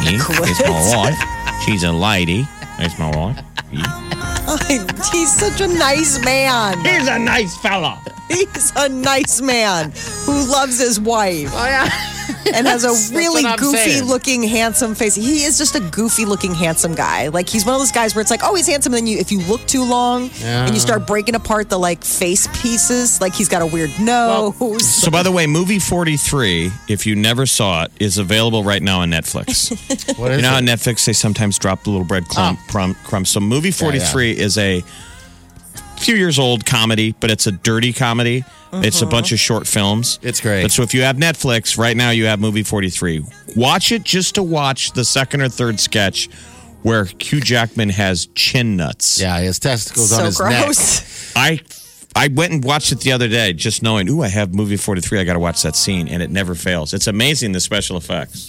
Me? 0.05 0.17
It's 0.19 0.61
my 0.61 0.95
wife. 0.95 1.63
She's 1.65 1.83
a 1.83 1.91
lady. 1.91 2.47
It's 2.79 2.97
my 2.99 3.09
wife. 3.15 3.39
He's 5.11 5.33
such 5.33 5.61
a 5.61 5.67
nice 5.67 6.23
man. 6.23 6.79
He's 6.85 7.07
a 7.07 7.17
nice 7.17 7.57
fella. 7.57 7.99
He's 8.29 8.71
a 8.75 8.89
nice 8.89 9.41
man 9.41 9.91
who 10.25 10.45
loves 10.51 10.79
his 10.79 10.99
wife 10.99 11.49
Oh, 11.53 11.65
yeah. 11.65 11.89
and 12.53 12.67
has 12.67 12.83
a 12.83 13.15
really 13.15 13.43
goofy 13.57 13.77
saying. 13.77 14.03
looking, 14.03 14.43
handsome 14.43 14.95
face. 14.95 15.15
He 15.15 15.43
is 15.43 15.57
just 15.57 15.75
a 15.75 15.79
goofy 15.79 16.25
looking, 16.25 16.53
handsome 16.53 16.95
guy. 16.95 17.27
Like 17.29 17.49
he's 17.49 17.65
one 17.65 17.75
of 17.75 17.81
those 17.81 17.91
guys 17.91 18.15
where 18.15 18.21
it's 18.21 18.31
like, 18.31 18.41
oh, 18.43 18.55
he's 18.55 18.67
handsome. 18.67 18.91
Then 18.91 19.07
you, 19.07 19.17
if 19.17 19.31
you 19.31 19.39
look 19.41 19.65
too 19.67 19.83
long 19.83 20.29
and 20.41 20.73
you 20.73 20.79
start 20.79 21.07
breaking 21.07 21.35
apart 21.35 21.69
the 21.69 21.77
like 21.77 22.03
face 22.03 22.47
pieces, 22.61 23.21
like 23.21 23.33
he's 23.33 23.49
got 23.49 23.61
a 23.61 23.65
weird 23.65 23.91
nose. 23.99 24.87
So, 24.87 25.11
by 25.11 25.23
the 25.23 25.31
way, 25.31 25.47
movie 25.47 25.79
43, 25.79 26.71
if 26.87 27.05
you 27.05 27.15
never 27.15 27.45
saw 27.45 27.83
it, 27.83 27.91
is 27.99 28.17
available 28.17 28.63
right 28.63 28.81
now 28.81 29.01
on 29.01 29.11
Netflix. 29.11 29.71
What 30.17 30.31
is 30.31 30.37
you 30.37 30.43
know 30.43 30.49
how 30.49 30.57
it? 30.59 30.65
Netflix, 30.65 31.05
they 31.05 31.13
sometimes 31.13 31.57
drop 31.57 31.83
the 31.83 31.89
little 31.89 32.05
bread 32.05 32.27
crumb, 32.27 32.57
ah. 32.59 32.65
crumb, 32.69 32.95
crumbs. 33.03 33.29
So, 33.29 33.39
movie 33.39 33.71
43 33.71 34.37
is 34.37 34.57
a 34.57 34.83
few 36.03 36.15
years 36.15 36.37
old 36.39 36.65
comedy, 36.65 37.15
but 37.19 37.31
it's 37.31 37.47
a 37.47 37.51
dirty 37.51 37.93
comedy. 37.93 38.43
It's 38.73 39.01
a 39.01 39.05
bunch 39.05 39.31
of 39.31 39.39
short 39.39 39.67
films. 39.67 40.19
It's 40.21 40.41
great. 40.41 40.63
But 40.63 40.71
so, 40.71 40.81
if 40.81 40.93
you 40.93 41.03
have 41.03 41.17
Netflix, 41.17 41.77
right 41.77 41.95
now 41.95 42.09
you 42.09 42.25
have 42.25 42.39
movie 42.39 42.63
43. 42.63 43.23
Watch 43.55 43.91
it 43.91 44.03
just 44.03 44.35
to 44.35 44.43
watch 44.43 44.93
the 44.93 45.05
second 45.05 45.41
or 45.41 45.49
third 45.49 45.79
sketch 45.79 46.27
where 46.81 47.05
Hugh 47.05 47.39
Jackman 47.39 47.89
has 47.89 48.27
chin 48.35 48.75
nuts. 48.75 49.21
Yeah, 49.21 49.39
his 49.39 49.59
testicles 49.59 50.11
on 50.11 50.19
so 50.19 50.25
his 50.25 50.39
neck. 50.39 50.65
gross. 50.65 51.35
I 51.35 51.61
I 52.15 52.27
went 52.27 52.53
and 52.53 52.63
watched 52.63 52.91
it 52.91 52.99
the 52.99 53.11
other 53.11 53.27
day, 53.27 53.53
just 53.53 53.81
knowing, 53.81 54.07
ooh, 54.09 54.21
I 54.21 54.27
have 54.27 54.53
movie 54.53 54.77
43. 54.77 55.19
I 55.19 55.23
got 55.23 55.33
to 55.33 55.39
watch 55.39 55.63
that 55.63 55.75
scene, 55.75 56.07
and 56.07 56.21
it 56.21 56.29
never 56.29 56.53
fails. 56.53 56.93
It's 56.93 57.07
amazing 57.07 57.53
the 57.53 57.59
special 57.59 57.97
effects. 57.97 58.47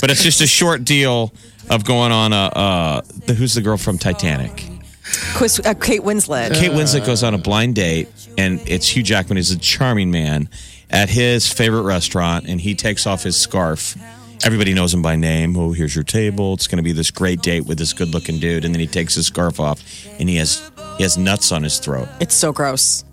But 0.00 0.10
it's 0.10 0.24
just 0.24 0.40
a 0.40 0.46
short 0.46 0.84
deal 0.84 1.32
of 1.70 1.84
going 1.84 2.10
on 2.10 2.32
a 2.32 2.36
uh, 2.36 3.00
the, 3.26 3.34
who's 3.34 3.54
the 3.54 3.62
girl 3.62 3.76
from 3.76 3.96
Titanic? 3.96 4.73
Chris, 5.16 5.60
uh, 5.60 5.74
Kate 5.74 6.02
Winslet. 6.02 6.54
Kate 6.54 6.70
Winslet 6.70 7.06
goes 7.06 7.22
on 7.22 7.34
a 7.34 7.38
blind 7.38 7.74
date, 7.74 8.08
and 8.38 8.60
it's 8.68 8.88
Hugh 8.88 9.02
Jackman 9.02 9.38
is 9.38 9.50
a 9.50 9.58
charming 9.58 10.10
man 10.10 10.48
at 10.90 11.08
his 11.08 11.52
favorite 11.52 11.82
restaurant, 11.82 12.46
and 12.46 12.60
he 12.60 12.74
takes 12.74 13.06
off 13.06 13.22
his 13.22 13.36
scarf. 13.36 13.96
Everybody 14.44 14.74
knows 14.74 14.92
him 14.92 15.00
by 15.00 15.16
name. 15.16 15.56
Oh, 15.56 15.72
here's 15.72 15.94
your 15.94 16.04
table. 16.04 16.54
It's 16.54 16.66
going 16.66 16.76
to 16.76 16.82
be 16.82 16.92
this 16.92 17.10
great 17.10 17.40
date 17.40 17.66
with 17.66 17.78
this 17.78 17.92
good-looking 17.92 18.40
dude, 18.40 18.64
and 18.64 18.74
then 18.74 18.80
he 18.80 18.86
takes 18.86 19.14
his 19.14 19.26
scarf 19.26 19.58
off, 19.58 19.82
and 20.18 20.28
he 20.28 20.36
has 20.36 20.70
he 20.98 21.02
has 21.02 21.16
nuts 21.16 21.50
on 21.50 21.62
his 21.62 21.78
throat. 21.78 22.08
It's 22.20 22.34
so 22.34 22.52
gross. 22.52 23.04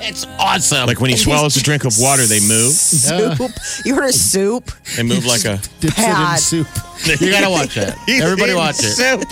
It's 0.00 0.26
awesome. 0.38 0.86
Like 0.86 1.00
when 1.00 1.10
he 1.10 1.16
swallows 1.26 1.56
a 1.56 1.62
drink 1.62 1.84
of 1.84 1.94
water, 1.98 2.24
they 2.24 2.40
move. 2.40 2.72
Soup. 2.72 3.38
You 3.84 3.94
heard 3.94 4.08
of 4.08 4.14
soup? 4.14 4.70
They 4.96 5.02
move 5.02 5.24
like 5.24 5.44
a. 5.44 5.56
dips 5.80 5.84
it 5.84 5.98
in 5.98 6.04
bad. 6.04 6.38
soup. 6.38 6.66
You 7.20 7.30
gotta 7.30 7.48
watch 7.50 7.76
that. 7.76 7.96
Everybody 8.08 8.54
watch 8.54 8.80
it. 8.80 8.90
Soup. 8.90 9.22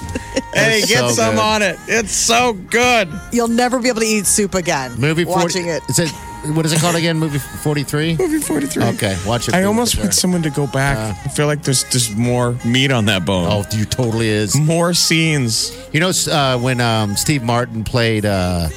Hey, 0.55 0.79
It's 0.79 0.87
get 0.89 1.01
so 1.01 1.09
some 1.09 1.35
good. 1.35 1.41
on 1.41 1.63
it. 1.63 1.77
It's 1.89 2.13
so 2.13 2.53
good. 2.53 3.09
You'll 3.33 3.49
never 3.49 3.81
be 3.81 3.89
able 3.89 4.01
to 4.03 4.07
eat 4.07 4.27
soup 4.27 4.55
again. 4.55 4.93
Movie 5.01 5.25
40, 5.25 5.43
watching 5.43 5.67
it. 5.69 5.83
Is 5.89 5.99
it 5.99 6.11
what 6.55 6.65
is 6.65 6.73
it 6.73 6.79
called 6.81 6.95
again? 6.95 7.19
Movie 7.19 7.39
43? 7.41 8.17
Movie 8.19 8.39
43. 8.39 8.85
Okay, 8.85 9.19
watch 9.27 9.49
it. 9.49 9.55
I 9.55 9.65
almost 9.65 9.97
sir. 9.97 10.03
want 10.03 10.15
someone 10.15 10.43
to 10.43 10.51
go 10.51 10.69
back. 10.69 10.97
I 11.27 11.29
feel 11.31 11.47
like 11.47 11.63
there's 11.65 11.83
just 11.91 12.15
more 12.17 12.57
meat 12.65 12.93
on 12.93 13.07
that 13.07 13.25
bone. 13.25 13.49
Oh, 13.51 13.65
you 13.77 13.85
totally 13.85 14.29
is. 14.29 14.55
More 14.57 14.95
scenes. 14.95 15.77
You 15.93 15.99
know 16.01 16.13
uh, 16.31 16.57
when 16.59 16.81
um, 16.81 17.17
Steve 17.17 17.43
Martin 17.43 17.83
played, 17.83 18.25
uh, 18.25 18.69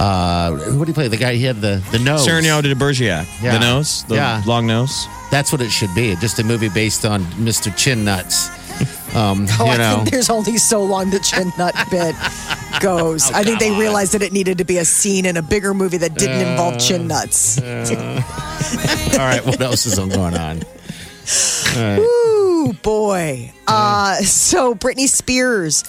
uh, 0.00 0.52
who 0.56 0.78
did 0.80 0.88
he 0.88 0.92
play? 0.94 1.08
The 1.08 1.16
guy 1.16 1.34
he 1.34 1.44
had 1.44 1.60
the 1.60 1.82
the 1.92 1.98
nose. 1.98 2.24
Cyrano 2.24 2.60
de 2.62 2.74
Bergerac. 2.74 3.26
Yeah. 3.42 3.52
The 3.52 3.60
nose, 3.60 4.04
the 4.08 4.14
Yeah. 4.16 4.42
long 4.46 4.66
nose. 4.66 5.06
That's 5.30 5.52
what 5.52 5.60
it 5.60 5.70
should 5.70 5.94
be. 5.94 6.16
Just 6.16 6.38
a 6.40 6.44
movie 6.44 6.68
based 6.70 7.04
on 7.04 7.22
Mr. 7.38 7.74
Chin 7.76 8.04
Nuts. 8.04 8.48
Um, 9.14 9.46
Oh, 9.60 9.66
you 9.66 9.70
I 9.72 9.76
know, 9.76 9.96
think 9.96 10.10
there's 10.10 10.30
only 10.30 10.56
so 10.56 10.82
long 10.82 11.10
the 11.10 11.18
chin 11.20 11.52
nut 11.58 11.74
bit 11.90 12.14
goes. 12.80 13.30
I 13.30 13.42
think 13.44 13.58
they 13.60 13.70
realized 13.72 14.12
that 14.14 14.22
it 14.22 14.32
needed 14.32 14.58
to 14.58 14.64
be 14.64 14.78
a 14.78 14.84
scene 14.84 15.26
in 15.26 15.36
a 15.36 15.42
bigger 15.42 15.74
movie 15.74 15.98
that 15.98 16.14
didn't 16.14 16.40
involve 16.40 16.78
chin 16.78 17.06
nuts. 17.06 17.58
all 17.60 17.64
right. 17.66 19.42
What 19.44 19.60
else 19.60 19.84
is 19.86 19.98
going 19.98 20.34
on? 20.36 20.62
Ooh, 21.76 22.72
boy. 22.82 23.52
Uh, 23.66 24.16
so 24.16 24.74
Britney 24.74 25.08
Spears 25.08 25.84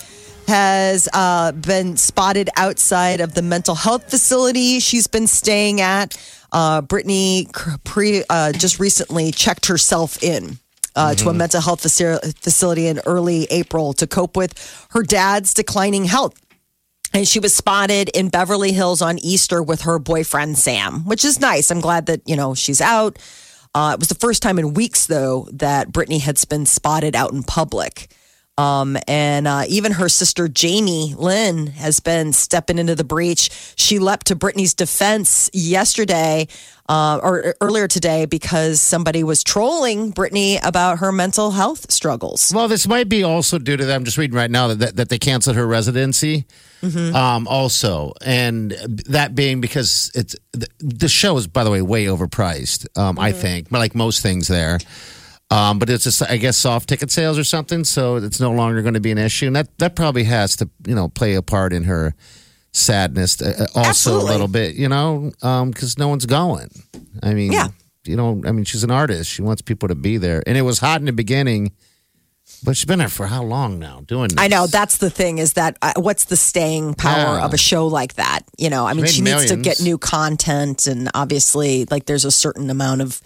has 0.52 1.08
uh, 1.14 1.54
been 1.54 1.96
spotted 1.96 2.50
outside 2.58 3.22
of 3.22 3.34
the 3.34 3.42
mental 3.42 3.74
health 3.74 4.10
facility 4.10 4.82
she's 4.82 5.08
been 5.08 5.28
staying 5.28 5.80
at. 5.80 6.18
Uh, 6.52 6.82
Britney 6.82 7.48
pre, 7.86 8.24
uh, 8.30 8.52
just 8.52 8.78
recently 8.78 9.32
checked 9.32 9.68
herself 9.68 10.22
in. 10.22 10.60
Uh, 10.94 11.16
To 11.16 11.30
a 11.30 11.34
mental 11.34 11.62
health 11.62 11.80
facility 11.80 12.88
in 12.88 13.00
early 13.06 13.48
April 13.50 13.94
to 13.94 14.06
cope 14.06 14.36
with 14.36 14.52
her 14.92 15.04
dad's 15.04 15.54
declining 15.54 16.04
health. 16.04 16.34
And 17.14 17.26
she 17.26 17.40
was 17.40 17.56
spotted 17.56 18.10
in 18.10 18.28
Beverly 18.28 18.74
Hills 18.74 19.02
on 19.02 19.18
Easter 19.20 19.64
with 19.64 19.84
her 19.84 20.00
boyfriend 20.00 20.58
Sam, 20.58 21.06
which 21.06 21.24
is 21.24 21.40
nice. 21.40 21.72
I'm 21.72 21.80
glad 21.80 22.08
that 22.08 22.22
you 22.26 22.36
know 22.36 22.56
she's 22.56 22.82
out. 22.82 23.18
Uh, 23.74 23.92
it 23.94 24.00
was 24.00 24.10
the 24.10 24.16
first 24.16 24.42
time 24.42 24.60
in 24.60 24.74
weeks, 24.74 25.06
though, 25.06 25.48
that 25.54 25.94
Britney 25.94 26.20
had 26.20 26.38
been 26.50 26.66
spotted 26.66 27.16
out 27.16 27.32
in 27.32 27.44
public. 27.44 28.12
Um, 28.58 28.98
and 29.08 29.48
uh, 29.48 29.64
even 29.68 29.94
her 29.94 30.10
sister 30.10 30.48
Jamie 30.48 31.16
Lynn 31.18 31.68
has 31.68 32.00
been 32.00 32.34
stepping 32.34 32.78
into 32.78 32.96
the 32.96 33.04
breach. 33.04 33.50
She 33.76 33.98
leapt 33.98 34.28
to 34.28 34.36
Britney's 34.36 34.74
defense 34.74 35.50
yesterday 35.54 36.48
uh, 36.90 37.20
or 37.24 37.56
earlier 37.62 37.88
today 37.88 38.26
because 38.26 38.82
somebody 38.82 39.24
was 39.24 39.44
trolling 39.44 40.12
Britney 40.12 40.60
about 40.64 41.00
her 41.00 41.12
mental 41.12 41.52
health 41.52 41.90
struggles. 41.92 42.52
Well, 42.54 42.68
this 42.68 42.88
might 42.88 43.08
be 43.08 43.24
also 43.24 43.58
due 43.58 43.78
to 43.78 43.86
them. 43.86 44.04
Just 44.04 44.18
reading 44.18 44.36
right 44.36 44.52
now 44.52 44.68
that 44.68 44.80
that, 44.80 44.96
that 44.98 45.10
they 45.10 45.18
canceled 45.18 45.56
her 45.56 45.66
residency. 45.66 46.46
Um, 47.16 47.48
also, 47.48 48.14
and 48.26 48.72
that 49.08 49.36
being 49.36 49.62
because 49.62 50.12
it's 50.16 50.36
the, 50.52 50.68
the 50.80 51.08
show 51.08 51.38
is, 51.38 51.46
by 51.46 51.64
the 51.64 51.70
way, 51.70 51.82
way 51.82 52.06
overpriced. 52.06 52.88
Um, 52.98 53.20
I 53.20 53.32
think, 53.32 53.72
like 53.72 53.96
most 53.96 54.22
things 54.22 54.48
there. 54.48 54.80
Um, 55.52 55.80
but 55.80 55.90
it's 55.90 56.06
just, 56.06 56.24
I 56.24 56.38
guess, 56.38 56.56
soft 56.58 56.88
ticket 56.90 57.12
sales 57.12 57.38
or 57.38 57.44
something. 57.44 57.84
So 57.84 58.16
it's 58.16 58.40
no 58.40 58.52
longer 58.52 58.82
going 58.82 58.94
to 58.94 59.00
be 59.02 59.12
an 59.12 59.18
issue, 59.18 59.48
and 59.48 59.56
that 59.58 59.68
that 59.80 59.96
probably 59.96 60.24
has 60.24 60.56
to, 60.56 60.70
you 60.88 60.96
know, 60.96 61.10
play 61.10 61.36
a 61.36 61.42
part 61.42 61.74
in 61.74 61.84
her 61.84 62.16
sadness. 62.72 63.42
Uh, 63.42 63.68
also, 63.76 63.90
Absolutely. 63.90 64.28
a 64.30 64.32
little 64.32 64.48
bit, 64.48 64.76
you 64.76 64.88
know, 64.90 65.32
because 65.42 65.98
no 65.98 66.08
one's 66.08 66.26
going. 66.26 66.70
I 67.22 67.34
mean, 67.34 67.52
Yeah. 67.52 67.68
you 68.06 68.16
know, 68.16 68.42
I 68.46 68.52
mean, 68.54 68.64
she's 68.64 68.84
an 68.86 68.92
artist. 68.92 69.30
She 69.30 69.42
wants 69.42 69.62
people 69.62 69.90
to 69.90 69.96
be 69.96 70.18
there, 70.18 70.42
and 70.48 70.58
it 70.58 70.62
was 70.62 70.80
hot 70.80 71.02
in 71.02 71.06
the 71.06 71.12
beginning. 71.14 71.74
But 72.64 72.76
she's 72.78 72.86
been 72.86 73.00
there 73.00 73.08
for 73.10 73.28
how 73.28 73.44
long 73.44 73.80
now 73.80 74.04
doing 74.08 74.28
this? 74.30 74.38
I 74.38 74.48
know 74.48 74.68
that's 74.68 74.98
the 74.98 75.10
thing 75.10 75.38
is 75.38 75.54
that 75.54 75.78
uh, 75.82 75.94
what's 75.98 76.26
the 76.26 76.36
staying 76.36 76.94
power 76.96 77.38
Yeah. 77.38 77.46
of 77.46 77.54
a 77.54 77.58
show 77.58 77.88
like 77.88 78.16
that? 78.16 78.42
You 78.58 78.70
know, 78.70 78.86
I 78.86 78.94
mean, 78.94 79.04
made 79.04 79.12
she 79.12 79.22
needs 79.22 79.46
to 79.48 79.56
get 79.58 79.82
new 79.82 79.98
content, 79.98 80.86
and 80.88 81.10
obviously, 81.14 81.86
like, 81.90 82.06
there's 82.06 82.26
a 82.26 82.32
certain 82.32 82.70
amount 82.70 83.02
of 83.02 83.22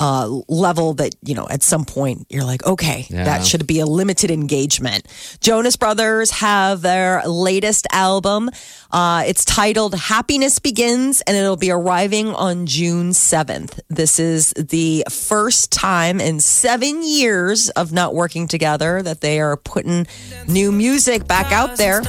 uh, 0.00 0.28
level 0.48 0.94
that 0.94 1.14
you 1.24 1.34
know 1.34 1.48
at 1.50 1.62
some 1.62 1.84
point 1.84 2.26
you're 2.30 2.44
like, 2.44 2.64
okay, 2.64 3.06
Yeah. 3.10 3.24
that 3.24 3.44
should 3.46 3.66
be 3.66 3.80
a 3.80 3.86
limited 3.86 4.30
engagement. 4.30 5.04
Jonas 5.40 5.76
Brothers 5.76 6.30
have 6.30 6.82
their 6.82 7.22
latest 7.26 7.86
album. 7.92 8.50
Uh, 8.92 9.24
it's 9.26 9.44
titled 9.44 9.94
"Happiness 9.94 10.58
Begins," 10.60 11.20
and 11.22 11.36
it'll 11.36 11.56
be 11.56 11.70
arriving 11.70 12.28
on 12.28 12.66
June 12.66 13.10
7th. 13.10 13.80
This 13.88 14.18
is 14.20 14.50
the 14.56 15.04
first 15.10 15.72
time 15.72 16.20
in 16.20 16.40
seven 16.40 17.02
years 17.02 17.68
of 17.70 17.92
not 17.92 18.14
working 18.14 18.46
together 18.48 19.02
that 19.02 19.20
they 19.20 19.40
are 19.40 19.56
putting 19.56 20.06
new 20.46 20.70
music 20.72 21.26
back 21.26 21.52
out 21.52 21.76
there. 21.76 22.02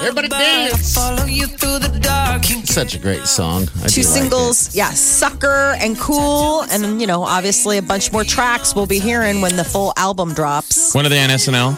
Everybody 0.00 0.28
dance. 0.28 0.96
It's 0.96 2.74
such 2.74 2.94
a 2.94 2.98
great 2.98 3.26
song. 3.26 3.62
I 3.82 3.88
Two 3.88 4.02
do 4.02 4.08
like 4.08 4.22
singles, 4.22 4.74
yeah, 4.74 4.90
Sucker 4.90 5.74
and 5.78 5.98
Cool. 5.98 6.62
And, 6.70 7.00
you 7.00 7.06
know, 7.06 7.24
obviously 7.24 7.78
a 7.78 7.82
bunch 7.82 8.12
more 8.12 8.24
tracks 8.24 8.74
we'll 8.74 8.86
be 8.86 8.98
hearing 9.00 9.40
when 9.40 9.56
the 9.56 9.64
full 9.64 9.92
album 9.96 10.34
drops. 10.34 10.94
When 10.94 11.04
are 11.04 11.08
they 11.08 11.22
on 11.22 11.30
SNL? 11.30 11.76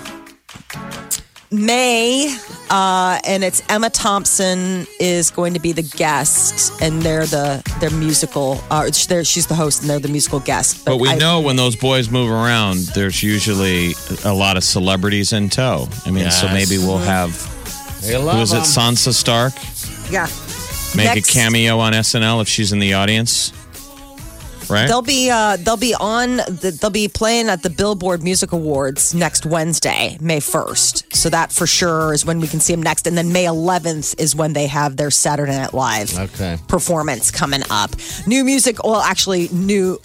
May, 1.52 2.33
uh, 2.70 3.18
and 3.26 3.42
it's 3.42 3.61
Emma 3.68 3.90
Thompson 3.90 4.87
is 5.00 5.33
going 5.33 5.54
to 5.54 5.61
be 5.61 5.72
the 5.72 5.83
guest, 5.83 6.80
and 6.80 7.02
they're 7.02 7.26
the 7.26 7.61
their 7.80 7.90
musical. 7.90 8.62
Uh, 8.70 8.88
they're, 9.09 9.24
she's 9.24 9.48
the 9.48 9.56
host, 9.56 9.80
and 9.80 9.90
they're 9.90 9.98
the 9.98 10.06
musical 10.09 10.38
guest. 10.38 10.85
But 10.85 10.98
we 10.98 11.09
I- 11.09 11.16
know 11.16 11.40
when 11.40 11.56
those 11.56 11.74
boys 11.74 12.09
move 12.09 12.30
around, 12.30 12.78
there's 12.94 13.20
usually 13.24 13.94
a 14.24 14.33
lot 14.33 14.56
of 14.56 14.62
celebrities 14.62 15.33
in 15.33 15.48
tow. 15.48 15.88
I 16.06 16.12
mean, 16.12 16.30
so 16.30 16.46
maybe 16.48 16.78
we'll 16.78 16.98
have 16.98 17.30
it. 17.30 17.60
They 18.02 18.16
love 18.16 18.36
who 18.36 18.42
is 18.42 18.52
it? 18.52 18.56
them. 18.56 18.64
Sansa 18.64 19.12
Stark 19.12 19.52
yeah. 20.10 20.26
make 20.96 21.14
Next- 21.14 21.28
a 21.30 21.32
cameo 21.32 21.78
on 21.78 21.92
SNL 21.92 22.40
if 22.42 22.48
she's 22.48 22.72
in 22.72 22.78
the 22.78 22.94
audience, 22.94 23.52
right? 24.68 24.86
They'll 24.88 25.02
be 25.02 25.30
uh, 25.30 25.56
they'll 25.56 25.76
be 25.76 25.94
on 25.94 26.36
the, 26.36 26.76
they'll 26.80 26.90
be 26.90 27.08
playing 27.08 27.48
at 27.48 27.62
the 27.62 27.70
Billboard 27.70 28.22
Music 28.22 28.52
Awards 28.52 29.14
next 29.14 29.44
Wednesday, 29.46 30.16
May 30.20 30.40
first. 30.40 31.14
So 31.14 31.28
that 31.30 31.52
for 31.52 31.66
sure 31.66 32.12
is 32.14 32.24
when 32.24 32.40
we 32.40 32.48
can 32.48 32.60
see 32.60 32.72
them 32.72 32.82
next, 32.82 33.06
and 33.06 33.16
then 33.18 33.32
May 33.32 33.44
11th 33.44 34.18
is 34.20 34.34
when 34.34 34.52
they 34.52 34.66
have 34.66 34.96
their 34.96 35.10
Saturday 35.10 35.52
Night 35.56 35.74
Live 35.74 36.16
Okay. 36.18 36.58
performance 36.68 37.30
coming 37.30 37.62
up. 37.70 37.90
New 38.26 38.44
music, 38.44 38.82
well, 38.84 39.00
actually, 39.00 39.48
new. 39.52 39.98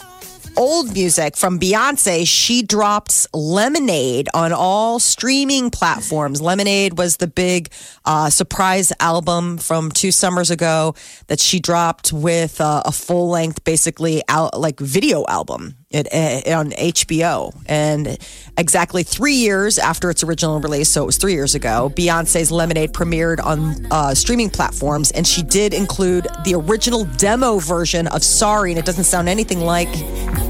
Old 0.57 0.93
music 0.93 1.35
from 1.35 1.59
Beyonce. 1.59 2.25
She 2.25 2.61
drops 2.61 3.27
Lemonade 3.33 4.29
on 4.33 4.53
all 4.53 4.99
streaming 4.99 5.69
platforms. 5.69 6.41
Lemonade 6.41 6.97
was 6.97 7.17
the 7.17 7.27
big 7.27 7.71
uh, 8.05 8.29
surprise 8.29 8.93
album 9.01 9.57
from 9.57 9.91
two 9.91 10.11
summers 10.11 10.51
ago 10.51 10.95
that 11.27 11.41
she 11.41 11.59
dropped 11.59 12.13
with 12.13 12.61
uh, 12.61 12.83
a 12.85 12.93
full 12.93 13.29
length, 13.29 13.65
basically 13.65 14.21
out 14.29 14.57
like 14.57 14.79
video 14.79 15.25
album 15.27 15.75
it, 15.89 16.07
it, 16.11 16.51
on 16.51 16.71
HBO. 16.71 17.53
And 17.67 18.17
exactly 18.57 19.03
three 19.03 19.35
years 19.35 19.77
after 19.77 20.09
its 20.09 20.23
original 20.23 20.59
release, 20.59 20.89
so 20.89 21.03
it 21.03 21.05
was 21.05 21.17
three 21.17 21.33
years 21.33 21.55
ago, 21.55 21.91
Beyonce's 21.95 22.51
Lemonade 22.51 22.93
premiered 22.93 23.43
on 23.43 23.85
uh, 23.91 24.13
streaming 24.13 24.49
platforms, 24.49 25.11
and 25.11 25.25
she 25.25 25.43
did 25.43 25.73
include 25.73 26.27
the 26.43 26.55
original 26.55 27.05
demo 27.17 27.59
version 27.59 28.07
of 28.07 28.23
Sorry, 28.23 28.71
and 28.71 28.79
it 28.79 28.85
doesn't 28.85 29.05
sound 29.05 29.29
anything 29.29 29.61
like 29.61 29.91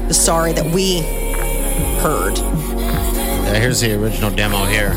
the 0.08 0.14
Sorry 0.14 0.52
that 0.52 0.74
we 0.74 1.00
heard. 2.00 2.36
Yeah, 2.38 3.58
here's 3.58 3.80
the 3.80 3.94
original 3.94 4.30
demo 4.30 4.64
here. 4.64 4.90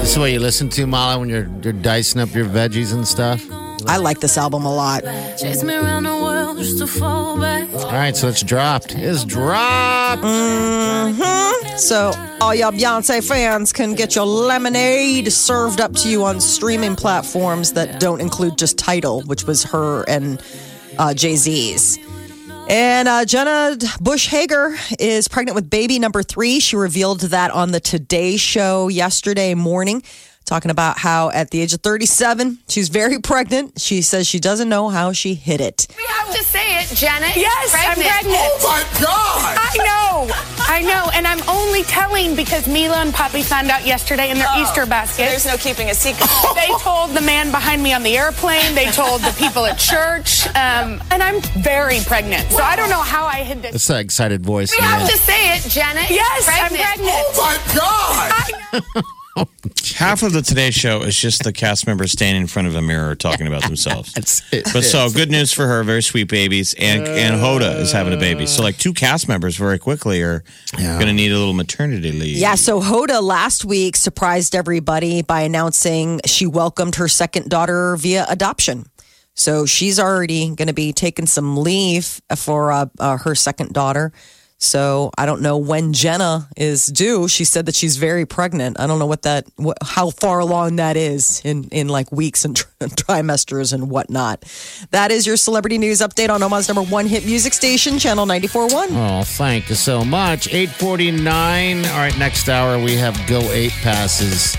This 0.00 0.12
is 0.12 0.18
what 0.18 0.32
you 0.32 0.40
listen 0.40 0.68
to, 0.70 0.86
Molly, 0.86 1.20
when 1.20 1.28
you're, 1.28 1.48
you're 1.62 1.72
dicing 1.72 2.20
up 2.20 2.34
your 2.34 2.46
veggies 2.46 2.92
and 2.92 3.06
stuff. 3.06 3.44
I 3.86 3.96
like 3.96 4.20
this 4.20 4.36
album 4.36 4.64
a 4.64 4.74
lot. 4.74 5.04
Chase 6.60 6.74
me 6.74 6.78
around 6.78 6.78
the 6.78 6.78
world 6.78 6.78
just 6.78 6.78
to 6.78 6.86
fall 6.86 7.38
back. 7.40 7.68
All 7.74 7.92
right, 7.92 8.16
so 8.16 8.28
it's 8.28 8.42
dropped. 8.42 8.94
It's 8.94 9.24
dropped. 9.24 10.22
So, 11.78 12.12
all 12.40 12.54
y'all 12.54 12.72
Beyonce 12.72 13.26
fans 13.26 13.72
can 13.72 13.94
get 13.94 14.14
your 14.14 14.26
lemonade 14.26 15.32
served 15.32 15.80
up 15.80 15.94
to 15.94 16.08
you 16.08 16.24
on 16.24 16.40
streaming 16.40 16.94
platforms 16.96 17.72
that 17.72 18.00
don't 18.00 18.20
include 18.20 18.58
just 18.58 18.78
Tidal, 18.78 19.22
which 19.22 19.44
was 19.44 19.64
her 19.64 20.04
and 20.08 20.42
uh, 20.98 21.14
Jay 21.14 21.36
Z's. 21.36 21.98
And 22.68 23.08
uh, 23.08 23.24
Jenna 23.24 23.76
Bush 24.00 24.28
Hager 24.28 24.76
is 24.98 25.26
pregnant 25.26 25.56
with 25.56 25.70
baby 25.70 25.98
number 25.98 26.22
three. 26.22 26.60
She 26.60 26.76
revealed 26.76 27.20
that 27.20 27.50
on 27.50 27.72
the 27.72 27.80
Today 27.80 28.36
Show 28.36 28.88
yesterday 28.88 29.54
morning, 29.54 30.04
talking 30.50 30.72
about 30.72 30.98
how 30.98 31.30
at 31.30 31.52
the 31.52 31.60
age 31.60 31.72
of 31.72 31.80
37, 31.80 32.58
she's 32.68 32.88
very 32.88 33.20
pregnant. 33.20 33.80
She 33.80 34.02
says 34.02 34.26
she 34.26 34.40
doesn't 34.40 34.68
know 34.68 34.88
how 34.88 35.12
she 35.12 35.34
hit 35.34 35.60
it. 35.60 35.86
We 35.96 36.02
have 36.08 36.34
to 36.34 36.42
say 36.42 36.82
it, 36.82 36.88
Janet. 36.88 37.36
Yes, 37.36 37.72
I'm 37.72 37.94
pregnant. 37.94 38.36
Oh 38.36 38.58
my 38.66 38.82
God! 39.00 39.56
I 39.56 39.76
know, 39.86 40.34
I 40.66 40.82
know, 40.82 41.08
and 41.14 41.24
I'm 41.24 41.40
only 41.48 41.84
telling 41.84 42.34
because 42.34 42.66
Mila 42.66 42.96
and 42.96 43.14
Poppy 43.14 43.42
found 43.42 43.70
out 43.70 43.86
yesterday 43.86 44.30
in 44.30 44.38
their 44.38 44.48
Easter 44.58 44.86
basket. 44.86 45.26
There's 45.26 45.46
no 45.46 45.56
keeping 45.56 45.88
a 45.88 45.94
secret. 45.94 46.28
they 46.56 46.66
told 46.80 47.10
the 47.10 47.20
man 47.20 47.52
behind 47.52 47.80
me 47.80 47.92
on 47.92 48.02
the 48.02 48.18
airplane. 48.18 48.74
They 48.74 48.86
told 48.86 49.20
the 49.20 49.34
people 49.38 49.64
at 49.66 49.78
church, 49.78 50.48
um, 50.48 51.00
and 51.12 51.22
I'm 51.22 51.40
very 51.62 52.00
pregnant. 52.00 52.50
So 52.50 52.64
I 52.64 52.74
don't 52.74 52.90
know 52.90 53.02
how 53.02 53.24
I 53.24 53.44
hid 53.44 53.62
this. 53.62 53.76
It's 53.76 53.86
that 53.86 54.00
excited 54.00 54.44
voice. 54.44 54.72
We 54.72 54.78
in 54.78 54.90
have 54.90 55.08
to 55.08 55.16
say 55.16 55.54
it, 55.56 55.62
Janet. 55.70 56.10
Yes, 56.10 56.48
I'm 56.50 56.74
pregnant. 56.74 57.24
Oh 57.38 58.10
my 58.18 58.80
God! 58.92 59.04
I 59.36 59.40
know. 59.40 59.48
Half 59.96 60.22
of 60.22 60.32
the 60.32 60.42
Today 60.42 60.70
Show 60.70 61.02
is 61.02 61.18
just 61.18 61.44
the 61.44 61.52
cast 61.52 61.86
members 61.86 62.12
standing 62.12 62.42
in 62.42 62.48
front 62.48 62.68
of 62.68 62.74
a 62.74 62.82
mirror 62.82 63.14
talking 63.14 63.46
about 63.46 63.62
themselves. 63.66 64.14
But 64.50 64.82
so 64.82 65.10
good 65.10 65.30
news 65.30 65.52
for 65.52 65.66
her, 65.66 65.82
very 65.84 66.02
sweet 66.02 66.28
babies, 66.28 66.74
and 66.78 67.06
and 67.06 67.36
Hoda 67.36 67.78
is 67.80 67.92
having 67.92 68.12
a 68.12 68.16
baby. 68.16 68.46
So 68.46 68.62
like 68.62 68.78
two 68.78 68.94
cast 68.94 69.28
members 69.28 69.56
very 69.56 69.78
quickly 69.78 70.22
are 70.22 70.42
going 70.76 71.06
to 71.06 71.12
need 71.12 71.32
a 71.32 71.38
little 71.38 71.52
maternity 71.52 72.12
leave. 72.12 72.36
Yeah, 72.36 72.54
so 72.54 72.80
Hoda 72.80 73.22
last 73.22 73.64
week 73.64 73.96
surprised 73.96 74.54
everybody 74.54 75.22
by 75.22 75.42
announcing 75.42 76.20
she 76.26 76.46
welcomed 76.46 76.96
her 76.96 77.08
second 77.08 77.48
daughter 77.48 77.96
via 77.96 78.26
adoption. 78.28 78.86
So 79.34 79.64
she's 79.64 79.98
already 79.98 80.54
going 80.54 80.68
to 80.68 80.74
be 80.74 80.92
taking 80.92 81.26
some 81.26 81.56
leave 81.56 82.20
for 82.36 82.72
uh, 82.72 82.86
uh, 82.98 83.16
her 83.18 83.34
second 83.34 83.72
daughter. 83.72 84.12
So 84.62 85.10
I 85.16 85.24
don't 85.24 85.40
know 85.40 85.56
when 85.56 85.94
Jenna 85.94 86.46
is 86.54 86.84
due. 86.86 87.28
She 87.28 87.44
said 87.44 87.64
that 87.64 87.74
she's 87.74 87.96
very 87.96 88.26
pregnant. 88.26 88.78
I 88.78 88.86
don't 88.86 88.98
know 88.98 89.06
what 89.06 89.22
that, 89.22 89.46
what, 89.56 89.78
how 89.82 90.10
far 90.10 90.38
along 90.38 90.76
that 90.76 90.98
is 90.98 91.40
in 91.44 91.64
in 91.72 91.88
like 91.88 92.12
weeks 92.12 92.44
and 92.44 92.54
trimesters 92.80 93.72
and 93.72 93.90
whatnot. 93.90 94.44
That 94.90 95.10
is 95.10 95.26
your 95.26 95.38
celebrity 95.38 95.78
news 95.78 96.00
update 96.00 96.28
on 96.28 96.42
Omaha's 96.42 96.68
number 96.68 96.82
one 96.82 97.06
hit 97.06 97.24
music 97.24 97.54
station, 97.54 97.98
Channel 97.98 98.26
94.1. 98.26 98.88
Oh, 98.90 99.24
thank 99.24 99.70
you 99.70 99.76
so 99.76 100.04
much. 100.04 100.46
849. 100.52 101.86
All 101.86 101.96
right, 101.96 102.18
next 102.18 102.48
hour 102.50 102.78
we 102.78 102.96
have 102.96 103.18
Go 103.26 103.40
Ape 103.52 103.72
passes. 103.82 104.56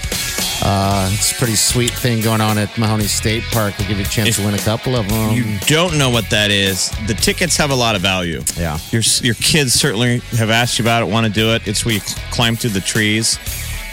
Uh, 0.63 1.09
it's 1.13 1.31
a 1.31 1.35
pretty 1.35 1.55
sweet 1.55 1.91
thing 1.91 2.21
going 2.21 2.41
on 2.41 2.57
at 2.57 2.77
Mahoney 2.77 3.05
State 3.05 3.43
Park. 3.51 3.73
We'll 3.79 3.87
give 3.87 3.97
you 3.97 4.03
a 4.05 4.07
chance 4.07 4.37
to 4.37 4.45
win 4.45 4.53
a 4.53 4.59
couple 4.59 4.95
of 4.95 5.09
them. 5.09 5.33
You 5.33 5.57
don't 5.61 5.97
know 5.97 6.09
what 6.11 6.29
that 6.29 6.51
is. 6.51 6.91
The 7.07 7.15
tickets 7.15 7.57
have 7.57 7.71
a 7.71 7.75
lot 7.75 7.95
of 7.95 8.01
value. 8.01 8.43
Yeah. 8.55 8.77
Your 8.91 9.01
your 9.21 9.35
kids 9.35 9.73
certainly 9.73 10.19
have 10.37 10.51
asked 10.51 10.77
you 10.77 10.83
about 10.83 11.01
it, 11.01 11.11
want 11.11 11.25
to 11.25 11.31
do 11.33 11.53
it. 11.55 11.67
It's 11.67 11.83
where 11.83 11.95
you 11.95 12.01
climb 12.31 12.55
through 12.55 12.71
the 12.71 12.81
trees 12.81 13.39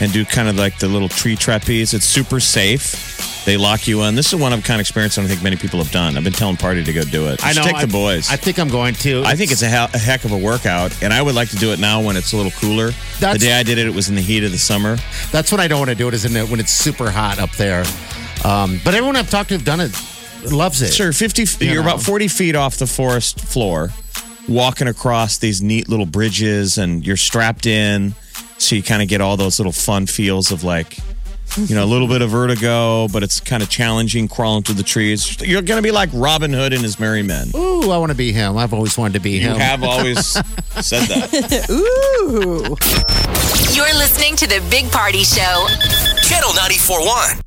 and 0.01 0.13
do 0.13 0.25
kind 0.25 0.49
of 0.49 0.57
like 0.57 0.79
the 0.79 0.89
little 0.89 1.09
tree 1.09 1.37
trapeze. 1.37 1.95
It's 1.95 2.05
super 2.05 2.39
safe. 2.39 3.08
They 3.49 3.57
lock 3.57 3.89
you 3.89 4.03
in. 4.03 4.15
This 4.15 4.31
is 4.31 4.39
one 4.39 4.53
of 4.53 4.59
a 4.59 4.63
kind 4.63 4.79
of 4.79 4.83
experience 4.83 5.17
I 5.17 5.23
don't 5.23 5.29
think 5.31 5.43
many 5.43 5.57
people 5.57 5.79
have 5.83 5.91
done. 5.91 6.19
I've 6.19 6.23
been 6.23 6.35
telling 6.35 6.59
Party 6.59 6.85
to 6.85 6.93
go 6.93 7.03
do 7.03 7.29
it. 7.29 7.41
You 7.43 7.49
I 7.49 7.53
know. 7.55 7.63
Take 7.63 7.81
the 7.81 7.87
boys. 7.87 8.31
I 8.31 8.37
think 8.37 8.59
I'm 8.59 8.69
going 8.69 8.93
to. 8.97 9.23
I 9.25 9.37
think 9.37 9.53
it's 9.53 9.63
a, 9.63 9.69
he- 9.71 9.75
a 9.95 9.99
heck 9.99 10.27
of 10.27 10.33
a 10.33 10.37
workout, 10.37 11.03
and 11.03 11.15
I 11.15 11.23
would 11.23 11.35
like 11.35 11.49
to 11.49 11.57
do 11.57 11.73
it 11.73 11.79
now 11.79 12.03
when 12.03 12.19
it's 12.19 12.35
a 12.35 12.37
little 12.37 12.53
cooler. 12.53 12.91
That's- 13.21 13.41
the 13.41 13.47
day 13.47 13.55
I 13.59 13.63
did 13.63 13.79
it, 13.79 13.87
it 13.87 13.95
was 13.95 14.11
in 14.11 14.17
the 14.17 14.21
heat 14.21 14.45
of 14.45 14.53
the 14.53 14.59
summer. 14.59 14.99
That's 15.33 15.51
when 15.51 15.63
I 15.63 15.67
don't 15.67 15.79
want 15.79 15.89
to 15.89 15.95
do 15.95 16.09
it, 16.09 16.13
is 16.13 16.27
in 16.27 16.37
it 16.37 16.51
when 16.51 16.61
it's 16.61 16.73
super 16.73 17.11
hot 17.11 17.39
up 17.39 17.51
there. 17.53 17.85
Um, 18.45 18.83
but 18.85 18.93
everyone 18.95 19.17
I've 19.17 19.31
talked 19.31 19.49
to 19.49 19.55
have 19.55 19.65
done 19.65 19.81
it 19.81 19.93
loves 20.53 20.83
it. 20.83 20.93
Sure, 20.93 21.15
50, 21.15 21.65
You 21.65 21.73
you're 21.73 21.83
know. 21.83 21.89
about 21.89 22.03
40 22.03 22.29
feet 22.29 22.55
off 22.55 22.77
the 22.77 22.87
forest 22.87 23.41
floor, 23.41 23.89
walking 24.47 24.89
across 24.89 25.39
these 25.39 25.63
neat 25.63 25.89
little 25.89 26.05
bridges, 26.05 26.77
and 26.77 27.03
you're 27.03 27.17
strapped 27.17 27.65
in. 27.65 28.15
So 28.59 28.75
you 28.77 28.83
kind 28.83 29.01
of 29.01 29.09
get 29.09 29.23
all 29.23 29.39
those 29.39 29.59
little 29.59 29.73
fun 29.73 30.05
feels 30.05 30.53
of 30.53 30.65
like, 30.65 30.99
you 31.57 31.75
know, 31.75 31.85
a 31.85 31.87
little 31.87 32.09
bit 32.09 32.23
of 32.23 32.31
vertigo, 32.31 33.09
but 33.09 33.23
it's 33.23 33.41
kind 33.41 33.63
of 33.63 33.69
challenging 33.69 34.29
crawling 34.29 34.63
through 34.63 34.77
the 34.77 34.83
trees. 34.83 35.41
You're 35.41 35.63
going 35.63 35.79
to 35.79 35.83
be 35.83 35.91
like 35.91 36.11
Robin 36.13 36.53
Hood 36.53 36.73
and 36.73 36.83
his 36.83 37.01
merry 37.01 37.23
men. 37.23 37.51
Ooh, 37.57 37.91
I 37.91 37.99
want 37.99 38.11
to 38.11 38.17
be 38.17 38.33
him. 38.33 38.57
I've 38.57 38.73
always 38.75 38.97
wanted 38.97 39.15
to 39.15 39.21
be 39.21 39.33
You 39.33 39.41
him. 39.41 39.53
You 39.55 39.59
have 39.61 39.83
always 39.83 40.27
said 40.81 41.03
that. 41.09 41.69
Ooh. 41.71 42.77
You're 43.75 43.95
listening 43.99 44.37
to 44.37 44.47
the 44.47 44.65
Big 44.71 44.91
Party 44.91 45.25
Show. 45.25 45.67
Channel 46.23 46.51
94.1. 46.51 47.41